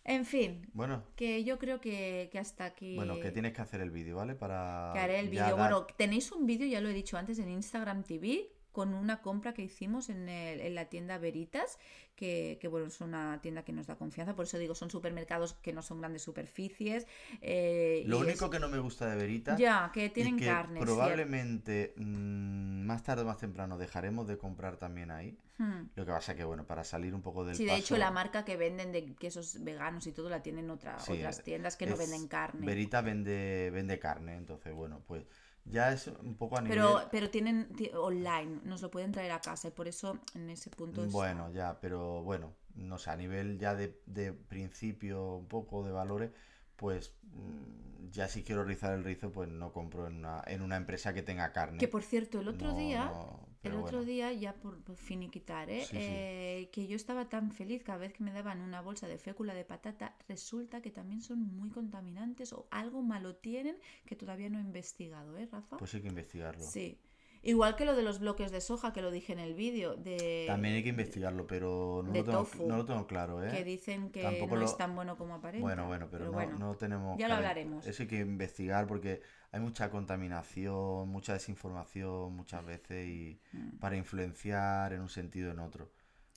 En 0.05 0.25
fin, 0.25 0.69
Bueno, 0.73 1.03
que 1.17 1.43
yo 1.43 1.59
creo 1.59 1.81
que, 1.81 2.29
que 2.31 2.39
hasta 2.39 2.65
aquí... 2.65 2.95
bueno, 2.95 3.19
que 3.19 3.33
tienes 3.33 3.53
que 3.55 3.63
hacer 3.63 3.81
el 3.81 3.91
vídeo, 3.91 4.17
¿vale? 4.17 4.37
Para 4.37 4.91
que 4.95 5.01
haré 5.01 5.19
el 5.19 5.29
vídeo. 5.31 5.57
dar- 5.57 5.57
Bueno, 5.59 5.85
tenéis 5.97 6.31
un 6.31 6.47
vídeo, 6.47 6.65
ya 6.69 6.81
lo 6.81 6.89
he 6.89 6.93
dicho 6.93 7.17
antes, 7.19 7.41
en 7.41 7.49
Instagram 7.51 8.05
TV 8.05 8.53
con 8.71 8.95
una 8.95 9.21
compra 9.21 9.53
que 9.53 9.63
hicimos 9.63 10.09
en, 10.11 10.29
el- 10.29 10.61
en 10.61 10.75
la 10.77 10.85
tienda 10.85 11.19
Veritas, 11.19 11.79
que, 12.17 12.59
que, 12.61 12.69
bueno, 12.69 12.87
es 12.87 13.01
una 13.01 13.41
tienda 13.43 13.63
que 13.65 13.73
nos 13.73 13.87
da 13.87 13.97
confianza, 13.97 14.35
por 14.35 14.47
eso 14.47 14.59
digo, 14.59 14.75
son 14.75 14.91
supermercados 14.91 15.55
que 15.55 15.73
no 15.73 15.83
son 15.83 16.01
grandes 16.01 16.23
superficies. 16.23 17.07
eh, 17.43 18.03
Lo 18.07 18.17
y 18.17 18.21
es- 18.21 18.27
único 18.27 18.51
que 18.51 18.59
no 18.59 18.69
me 18.69 18.79
gusta 18.79 19.09
de 19.09 19.17
Veritas 19.17 19.59
Ya, 19.59 19.91
que 19.93 20.07
y 20.07 20.11
tienen 20.11 20.37
que 20.39 20.47
carne. 20.47 20.81
probablemente 20.81 21.95
mm, 21.97 22.85
más 22.87 23.03
tarde 23.03 23.23
o 23.23 23.27
más 23.27 23.39
temprano 23.39 23.79
dejaremos 23.79 24.27
de 24.27 24.39
comprar 24.39 24.77
también 24.77 25.11
ahí. 25.11 25.39
Hmm. 25.59 25.85
Lo 25.95 26.05
que 26.05 26.13
pasa 26.13 26.35
que, 26.35 26.45
bueno, 26.45 26.67
para 26.67 26.85
salir 26.85 27.15
un 27.15 27.23
poco 27.23 27.45
del 27.45 27.57
Sí, 27.57 27.65
de 27.65 27.75
hecho 27.77 27.95
paso, 27.95 27.99
la 27.99 28.11
marca 28.11 28.45
que 28.45 28.57
venden 28.57 28.93
de 28.93 29.15
quesos 29.15 29.63
veganos 29.65 30.07
y 30.07 30.13
todo 30.13 30.29
la 30.29 30.43
tienen 30.43 30.71
otra, 30.71 30.99
Sí, 30.99 31.13
otras 31.13 31.39
eh, 31.39 31.43
tiendas 31.45 31.77
que 31.77 31.87
no 31.87 31.95
es- 31.95 31.99
venden 31.99 32.29
carne. 32.29 32.67
Veritas 32.67 33.05
vende, 33.05 33.71
vende 33.73 33.99
carne, 33.99 34.37
entonces, 34.37 34.75
bueno, 34.75 35.01
pues 35.07 35.25
ya 35.65 35.93
es 35.93 36.09
un 36.09 36.37
poco 36.37 36.59
a 36.59 36.61
nivel... 36.63 36.77
Pero, 36.79 37.01
pero 37.11 37.31
tienen 37.31 37.69
ti- 37.75 37.91
online, 37.95 38.61
nos 38.65 38.83
lo 38.83 38.91
pueden 38.91 39.13
traer 39.13 39.33
a 39.33 39.41
casa 39.41 39.69
y 39.69 39.71
por 39.73 39.89
eso 39.89 40.19
en 40.35 40.51
ese 40.51 40.71
punto 40.71 41.03
es... 41.05 41.11
Bueno, 41.11 41.51
ya, 41.53 41.79
pero 41.81 42.06
bueno, 42.23 42.55
no 42.75 42.99
sé, 42.99 43.11
a 43.11 43.17
nivel 43.17 43.59
ya 43.59 43.75
de, 43.75 44.01
de 44.07 44.33
principio, 44.33 45.37
un 45.37 45.49
poco 45.49 45.85
de 45.85 45.93
valores, 45.93 46.31
pues 46.77 47.15
mm, 47.33 48.11
ya 48.11 48.29
si 48.29 48.43
quiero 48.45 48.65
rizar 48.65 48.95
el 48.95 49.05
rizo, 49.05 49.33
pues 49.33 49.49
no 49.49 49.73
compro 49.73 50.07
en 50.07 50.17
una, 50.17 50.43
en 50.47 50.63
una 50.63 50.77
empresa 50.77 51.15
que 51.15 51.23
tenga 51.23 51.53
carne. 51.53 51.79
Que 51.79 51.89
por 51.89 52.03
cierto, 52.03 52.41
el 52.41 52.49
otro 52.49 52.73
No, 52.73 52.79
día, 52.79 53.05
no, 53.13 53.49
el 53.63 53.75
otro 53.75 54.05
día, 54.05 54.33
ya 54.33 54.55
por, 54.55 54.83
por 54.83 54.97
finiquitar, 54.97 55.69
¿eh? 55.71 55.83
Sí, 55.83 55.89
sí. 55.89 55.97
Eh, 56.01 56.71
que 56.73 56.87
yo 56.87 56.97
estaba 56.97 57.29
tan 57.29 57.51
feliz 57.53 57.83
cada 57.83 57.99
vez 57.99 58.13
que 58.13 58.23
me 58.25 58.33
daban 58.33 58.61
una 58.61 58.81
bolsa 58.81 59.09
de 59.09 59.19
fécula 59.19 59.55
de 59.55 59.65
patata, 59.65 60.17
resulta 60.29 60.81
que 60.83 60.91
también 60.91 61.21
son 61.23 61.41
muy 61.41 61.71
contaminantes 61.71 62.53
o 62.53 62.69
algo 62.71 63.03
malo 63.03 63.37
tienen 63.37 63.77
que 64.07 64.17
todavía 64.17 64.49
no 64.51 64.59
he 64.59 64.63
investigado, 64.63 65.37
¿eh, 65.39 65.47
Rafa? 65.51 65.77
Pues 65.77 65.95
hay 65.95 66.03
que 66.03 66.09
investigarlo. 66.09 66.63
Sí. 66.65 66.99
Igual 67.47 67.77
que 67.77 67.85
lo 67.85 67.95
de 67.95 68.03
los 68.03 68.19
bloques 68.19 68.51
de 68.51 68.61
soja, 68.61 68.93
que 68.93 69.01
lo 69.03 69.11
dije 69.11 69.33
en 69.33 69.39
el 69.39 69.55
vídeo, 69.55 69.95
de... 69.95 70.45
También 70.49 70.75
hay 70.75 70.83
que 70.83 70.89
investigarlo, 70.89 71.47
pero 71.47 72.03
no, 72.05 72.13
lo 72.13 72.25
tengo, 72.25 72.39
tofu, 72.39 72.67
no 72.67 72.77
lo 72.77 72.85
tengo 72.85 73.07
claro, 73.07 73.45
¿eh? 73.45 73.51
que 73.51 73.63
dicen 73.65 74.11
que 74.11 74.23
Tampoco 74.23 74.57
no 74.57 74.61
lo- 74.63 74.67
es 74.67 74.77
tan 74.77 74.95
bueno 74.97 75.17
como 75.17 75.35
aparenta. 75.37 75.65
Bueno, 75.65 75.87
bueno, 75.87 76.09
pero, 76.11 76.25
no, 76.27 76.33
bueno. 76.33 76.59
no 76.59 76.75
tenemos... 76.77 77.17
ya 77.19 77.29
lo 77.29 77.35
hablaremos. 77.35 77.87
Eso 77.87 78.03
hay 78.03 78.09
que 78.09 78.19
investigar 78.19 78.87
porque 78.87 79.21
hay 79.53 79.61
mucha 79.61 79.91
contaminación, 79.91 81.09
mucha 81.09 81.33
desinformación 81.35 82.35
muchas 82.35 82.65
veces 82.65 83.07
y 83.09 83.41
Mm. 83.53 83.79
para 83.79 83.97
influenciar 83.97 84.93
en 84.93 85.01
un 85.01 85.09
sentido 85.09 85.51
o 85.51 85.53
en 85.53 85.61
otro. 85.61 85.91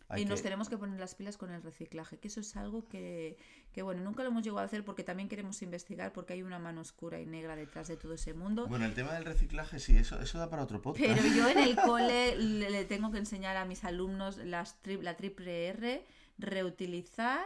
Hay 0.09 0.23
y 0.23 0.25
nos 0.25 0.41
tenemos 0.41 0.67
que 0.69 0.77
poner 0.77 0.99
las 0.99 1.15
pilas 1.15 1.37
con 1.37 1.51
el 1.51 1.61
reciclaje, 1.61 2.17
que 2.17 2.27
eso 2.29 2.39
es 2.39 2.55
algo 2.57 2.87
que, 2.87 3.37
que, 3.71 3.81
bueno, 3.83 4.01
nunca 4.03 4.23
lo 4.23 4.29
hemos 4.29 4.43
llegado 4.43 4.59
a 4.61 4.63
hacer 4.65 4.83
porque 4.83 5.03
también 5.03 5.29
queremos 5.29 5.61
investigar 5.61 6.11
porque 6.13 6.33
hay 6.33 6.41
una 6.43 6.57
mano 6.59 6.81
oscura 6.81 7.19
y 7.21 7.25
negra 7.27 7.55
detrás 7.55 7.87
de 7.87 7.95
todo 7.95 8.13
ese 8.15 8.33
mundo. 8.33 8.65
Bueno, 8.67 8.85
el 8.85 8.93
tema 8.95 9.13
del 9.13 9.23
reciclaje, 9.25 9.79
sí, 9.79 9.95
eso, 9.97 10.19
eso 10.19 10.37
da 10.39 10.49
para 10.49 10.63
otro 10.63 10.81
podcast. 10.81 11.07
Pero 11.21 11.35
yo 11.35 11.47
en 11.47 11.59
el 11.59 11.75
cole 11.85 12.35
le, 12.37 12.69
le 12.71 12.85
tengo 12.85 13.11
que 13.11 13.19
enseñar 13.19 13.55
a 13.55 13.65
mis 13.65 13.83
alumnos 13.83 14.37
las 14.37 14.81
tri- 14.83 14.99
la 15.01 15.15
triple 15.15 15.67
R, 15.67 16.03
reutilizar. 16.39 17.45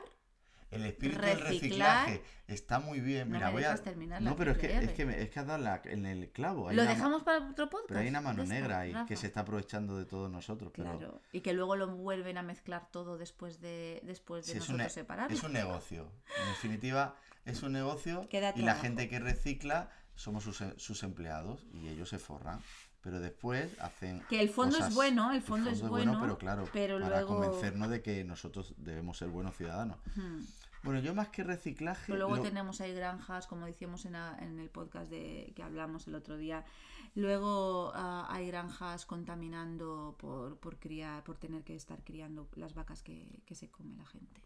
El 0.76 0.86
espíritu 0.86 1.20
reciclar. 1.22 1.38
del 1.38 1.48
reciclaje 1.60 2.24
está 2.48 2.80
muy 2.80 3.00
bien. 3.00 3.32
Mira, 3.32 3.50
voy 3.50 3.64
a... 3.64 3.76
terminar 3.76 4.22
No, 4.22 4.36
pero 4.36 4.52
es 4.52 4.58
que, 4.58 4.76
es 4.78 4.92
que, 4.92 5.06
me- 5.06 5.22
es 5.22 5.30
que 5.30 5.40
has 5.40 5.48
dado 5.48 5.64
la- 5.64 5.82
en 5.86 6.06
el 6.06 6.30
clavo. 6.32 6.70
Hay 6.70 6.76
¿Lo 6.76 6.82
una 6.84 6.92
dejamos 6.92 7.24
para 7.24 7.50
otro 7.50 7.70
podcast? 7.70 7.88
Pero 7.90 8.00
hay 8.02 8.08
una 8.08 8.22
mano 8.22 8.44
negra 8.44 8.80
ahí 8.80 8.94
que 9.08 9.16
se 9.16 9.28
está 9.28 9.42
aprovechando 9.42 9.98
de 9.98 10.06
todos 10.06 10.30
nosotros. 10.32 10.72
Pero 10.76 10.98
Claro, 10.98 11.22
y 11.32 11.42
que 11.42 11.54
luego 11.54 11.76
lo 11.76 11.88
vuelven 11.96 12.38
a 12.38 12.44
mezclar 12.44 12.90
todo 12.92 13.18
después 13.18 13.60
de, 13.62 14.02
después 14.04 14.46
de 14.46 14.54
sí, 14.54 14.58
es, 14.58 14.70
un, 14.70 14.78
nosotros 14.78 14.94
separarlo. 14.94 15.36
es 15.38 15.44
un 15.44 15.54
negocio. 15.54 16.12
En 16.42 16.50
definitiva, 16.50 17.16
es 17.46 17.62
un 17.64 17.72
negocio 17.74 18.28
y 18.56 18.62
la 18.62 18.76
gente 18.76 19.10
que 19.10 19.20
recicla 19.20 19.90
somos 20.16 20.44
sus, 20.44 20.62
em- 20.62 20.78
sus 20.78 21.02
empleados 21.04 21.66
y 21.74 21.88
ellos 21.88 22.10
se 22.10 22.20
forran. 22.20 22.60
Pero 23.04 23.20
después 23.20 23.78
hacen. 23.82 24.22
Que 24.30 24.40
el 24.42 24.50
fondo 24.50 24.78
es 24.78 24.96
bueno, 24.96 25.32
el 25.34 25.42
fondo 25.42 25.70
es 25.70 25.82
bueno, 25.82 26.18
pero 26.22 26.38
claro, 26.38 26.64
pero 26.72 27.00
para 27.02 27.22
luego- 27.22 27.36
convencernos 27.42 27.90
de 27.90 28.02
que 28.02 28.24
nosotros 28.24 28.74
debemos 28.78 29.18
ser 29.18 29.28
buenos 29.30 29.56
ciudadanos. 29.58 29.98
Hmm. 30.16 30.42
Bueno, 30.84 31.00
yo 31.00 31.14
más 31.14 31.30
que 31.30 31.44
reciclaje. 31.44 32.04
Pero 32.08 32.18
luego 32.20 32.38
lo- 32.38 32.42
tenemos 32.44 32.82
ahí 32.82 32.94
granjas, 32.94 33.48
como 33.48 33.66
decíamos 33.66 34.06
en, 34.06 34.14
la- 34.14 34.38
en 34.40 34.58
el 34.60 34.70
podcast 34.70 35.10
de, 35.10 35.52
que 35.56 35.64
hablamos 35.64 36.08
el 36.08 36.16
otro 36.16 36.38
día. 36.38 36.66
Luego 37.16 37.92
ah, 37.94 38.26
hay 38.30 38.48
granjas 38.48 39.06
contaminando 39.06 40.16
por, 40.20 40.58
por 40.58 40.78
criar, 40.80 41.24
por 41.24 41.38
tener 41.38 41.64
que 41.64 41.76
estar 41.76 42.04
criando 42.04 42.48
las 42.56 42.74
vacas 42.74 43.04
que, 43.04 43.42
que 43.46 43.56
se 43.56 43.70
come 43.70 43.96
la 43.96 44.06
gente. 44.06 44.42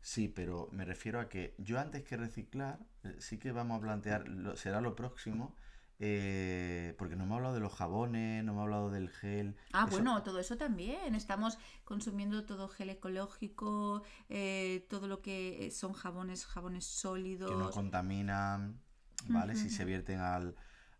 Sí, 0.00 0.28
pero 0.28 0.68
me 0.72 0.84
refiero 0.84 1.20
a 1.20 1.28
que 1.28 1.54
yo 1.58 1.78
antes 1.80 2.04
que 2.04 2.16
reciclar, 2.16 2.78
eh, 3.04 3.16
sí 3.18 3.38
que 3.38 3.52
vamos 3.52 3.78
a 3.78 3.80
plantear, 3.82 4.28
lo- 4.28 4.56
será 4.56 4.80
lo 4.80 4.94
próximo, 4.96 5.54
eh, 5.98 6.94
porque 6.98 7.16
no 7.16 7.24
me 7.26 7.32
ha 7.32 7.36
hablado 7.36 7.54
de 7.54 7.60
los 7.60 7.72
jabones, 7.72 8.44
no 8.44 8.52
me 8.54 8.60
ha 8.60 8.62
hablado 8.64 8.90
del 8.90 9.08
gel. 9.08 9.56
Ah, 9.72 9.84
eso- 9.86 9.96
bueno, 9.96 10.22
todo 10.22 10.38
eso 10.40 10.56
también. 10.56 11.14
Estamos 11.14 11.58
consumiendo 11.84 12.44
todo 12.44 12.68
gel 12.68 12.90
ecológico, 12.90 14.02
eh, 14.28 14.86
todo 14.90 15.08
lo 15.08 15.22
que 15.22 15.70
son 15.70 15.92
jabones, 15.92 16.44
jabones 16.46 16.84
sólidos. 16.84 17.50
que 17.50 17.56
no 17.56 17.70
contaminan, 17.70 18.80
¿vale? 19.28 19.54
Si 19.56 19.70
se 19.70 19.84
vierten 19.84 20.20
al, 20.20 20.54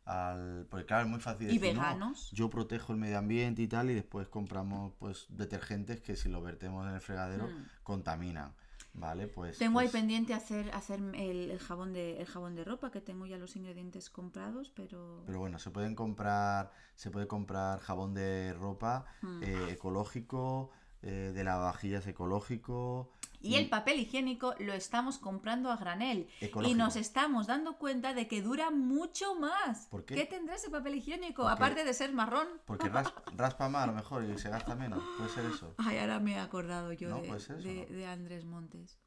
al... 0.05 0.67
Porque 0.71 0.87
claro, 0.87 1.05
es 1.05 1.11
muy 1.11 1.21
fácil 1.21 1.51
Y 1.51 1.59
decir, 1.59 1.75
"No, 1.77 1.83
veganos. 1.83 2.31
yo 2.33 2.49
protejo 2.49 2.93
el 2.93 2.99
medio 2.99 3.19
ambiente 3.19 3.63
y 3.63 3.69
tal, 3.69 3.91
y 3.91 3.95
después 3.95 4.29
compramos 4.29 4.95
pues 4.99 5.27
detergentes 5.29 6.01
que 6.01 6.17
si 6.17 6.29
los 6.29 6.43
vertemos 6.43 6.87
en 6.87 6.95
el 6.95 7.01
fregadero 7.01 7.49
Mm. 7.49 7.65
contaminan, 7.83 8.55
¿vale? 8.97 9.29
Pues... 9.29 9.59
Tengo 9.59 9.79
ahí 9.79 9.87
pues, 9.87 10.01
pendiente 10.01 10.35
hacer, 10.35 10.71
hacer 10.73 11.01
el, 11.15 11.51
el 11.51 11.59
jabón 11.59 11.93
de, 11.93 12.21
el 12.21 12.27
jabón 12.27 12.55
de 12.55 12.65
ropa, 12.65 12.91
que 12.91 13.01
tengo 13.01 13.27
ya 13.27 13.37
los 13.39 13.55
ingredientes 13.57 14.11
comprados, 14.11 14.71
pero... 14.75 15.23
Pero 15.27 15.39
bueno, 15.39 15.59
se 15.59 15.71
pueden 15.71 15.95
comprar, 15.95 16.73
se 16.95 17.11
puede 17.11 17.27
comprar 17.27 17.81
jabón 17.81 18.15
de 18.15 18.53
ropa 18.55 19.05
Mm. 19.23 19.43
eh, 19.43 19.67
ecológico, 19.71 20.71
eh, 21.03 21.33
de 21.35 21.45
lavavajillas 21.45 22.07
ecológico. 22.07 23.13
Y 23.41 23.55
el 23.57 23.69
papel 23.69 24.01
higiénico 24.01 24.55
lo 24.59 24.73
estamos 24.73 25.19
comprando 25.19 25.71
a 25.71 25.77
granel. 25.77 26.29
Y 26.65 26.75
nos 26.75 26.97
estamos 26.97 27.47
dando 27.47 27.77
cuenta 27.79 28.15
de 28.15 28.27
que 28.29 28.43
dura 28.43 28.71
mucho 28.71 29.35
más. 29.37 29.87
¿Por 29.87 30.05
qué? 30.05 30.25
tendrá 30.27 30.57
ese 30.57 30.71
papel 30.71 30.97
higiénico? 30.97 31.43
Porque- 31.43 31.53
Aparte 31.55 31.85
de 31.85 31.95
ser 31.95 32.13
marrón. 32.13 32.49
Porque 32.67 32.89
ras- 32.89 33.13
raspa 33.37 33.69
más 33.69 33.85
a 33.85 33.87
lo 33.89 33.93
mejor 33.93 34.25
y 34.25 34.39
se 34.39 34.49
gasta 34.51 34.75
menos. 34.75 35.03
Puede 35.17 35.31
ser 35.31 35.45
eso. 35.47 35.75
Ay, 35.79 35.99
ahora 35.99 36.19
me 36.21 36.33
he 36.33 36.39
acordado 36.39 36.93
yo 36.93 37.09
No, 37.11 37.21
de, 37.23 37.29
eso, 37.37 37.55
de, 37.55 37.87
¿no? 37.89 37.97
de 37.97 38.07
Andrés 38.07 38.45
Montes 38.45 38.99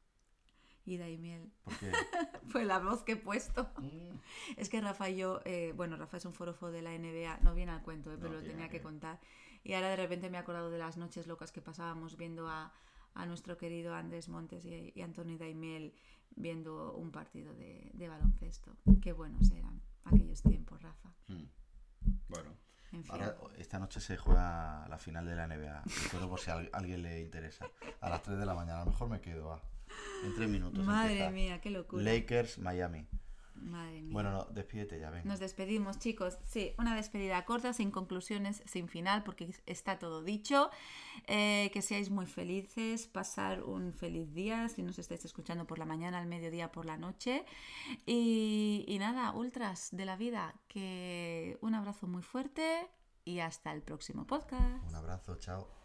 y 0.86 0.96
Daimiel. 0.96 1.52
Porque... 1.64 1.92
Fue 2.50 2.64
la 2.64 2.78
voz 2.78 3.02
que 3.02 3.12
he 3.12 3.16
puesto. 3.16 3.70
Mm, 3.78 4.16
Es 4.56 4.68
que 4.68 4.80
Rafa 4.80 5.08
y 5.10 5.16
yo, 5.18 5.40
eh, 5.44 5.72
bueno, 5.76 5.96
Rafa 5.96 6.16
es 6.16 6.24
un 6.24 6.32
forofo 6.32 6.70
de 6.70 6.82
la 6.82 6.92
NBA, 6.98 7.38
no 7.42 7.54
viene 7.54 7.72
al 7.72 7.82
cuento, 7.82 8.10
eh, 8.12 8.16
pero 8.18 8.34
No, 8.34 8.40
lo 8.40 8.42
tenía 8.46 8.68
que 8.68 8.78
que 8.78 8.82
contar. 8.82 9.20
Y 9.62 9.74
ahora 9.74 9.90
de 9.90 9.96
repente 9.96 10.30
me 10.30 10.38
he 10.38 10.40
acordado 10.40 10.70
de 10.70 10.78
las 10.78 10.96
noches 10.96 11.26
locas 11.26 11.52
que 11.52 11.60
pasábamos 11.60 12.16
viendo 12.16 12.48
a, 12.48 12.72
a 13.14 13.26
nuestro 13.26 13.56
querido 13.56 13.94
Andrés 13.94 14.28
Montes 14.28 14.64
y, 14.64 14.92
y 14.94 15.02
Antonio 15.02 15.36
Daimiel 15.38 15.94
viendo 16.36 16.94
un 16.94 17.10
partido 17.10 17.54
de, 17.54 17.90
de 17.94 18.08
baloncesto. 18.08 18.76
Qué 19.02 19.12
buenos 19.12 19.50
eran 19.50 19.80
aquellos 20.04 20.42
tiempos, 20.42 20.80
Rafa. 20.82 21.12
mm. 21.28 21.44
Bueno, 22.28 22.50
En 22.92 23.02
fin. 23.04 23.12
ahora 23.12 23.36
esta 23.58 23.78
noche 23.78 24.00
se 24.00 24.16
juega 24.16 24.86
la 24.88 24.98
final 24.98 25.26
de 25.26 25.34
la 25.36 25.46
NBA. 25.46 25.82
Recuerdo 26.04 26.28
por 26.30 26.40
si 26.40 26.50
a 26.50 26.54
al- 26.54 26.70
alguien 26.72 27.02
le 27.02 27.20
interesa. 27.20 27.66
A 28.00 28.08
las 28.08 28.22
3 28.22 28.38
de 28.38 28.46
la 28.46 28.54
mañana. 28.54 28.82
A 28.82 28.84
lo 28.84 28.90
mejor 28.92 29.08
me 29.08 29.20
quedo. 29.20 29.48
va. 29.48 29.60
En 30.24 30.34
3 30.34 30.48
minutos. 30.48 30.84
Madre 30.84 31.12
empieza. 31.12 31.30
mía, 31.32 31.60
qué 31.60 31.70
locura. 31.70 32.02
Lakers, 32.02 32.58
Miami. 32.58 33.06
Madre 33.60 34.02
mía. 34.02 34.12
Bueno, 34.12 34.30
no, 34.30 34.44
despídete 34.50 34.98
ya, 34.98 35.10
ven. 35.10 35.26
Nos 35.26 35.38
despedimos, 35.38 35.98
chicos. 35.98 36.38
Sí, 36.44 36.74
una 36.78 36.94
despedida 36.94 37.44
corta, 37.44 37.72
sin 37.72 37.90
conclusiones, 37.90 38.62
sin 38.66 38.88
final, 38.88 39.22
porque 39.22 39.54
está 39.66 39.98
todo 39.98 40.22
dicho. 40.22 40.70
Eh, 41.26 41.70
que 41.72 41.82
seáis 41.82 42.10
muy 42.10 42.26
felices, 42.26 43.06
pasar 43.06 43.62
un 43.62 43.92
feliz 43.92 44.32
día, 44.32 44.68
si 44.68 44.82
nos 44.82 44.98
estáis 44.98 45.24
escuchando 45.24 45.66
por 45.66 45.78
la 45.78 45.84
mañana, 45.84 46.18
al 46.18 46.26
mediodía, 46.26 46.72
por 46.72 46.86
la 46.86 46.96
noche. 46.96 47.44
Y, 48.06 48.84
y 48.88 48.98
nada, 48.98 49.32
ultras 49.32 49.88
de 49.92 50.04
la 50.04 50.16
vida, 50.16 50.54
que 50.68 51.58
un 51.60 51.74
abrazo 51.74 52.06
muy 52.06 52.22
fuerte 52.22 52.88
y 53.24 53.40
hasta 53.40 53.72
el 53.72 53.82
próximo 53.82 54.26
podcast. 54.26 54.88
Un 54.88 54.94
abrazo, 54.94 55.36
chao. 55.36 55.79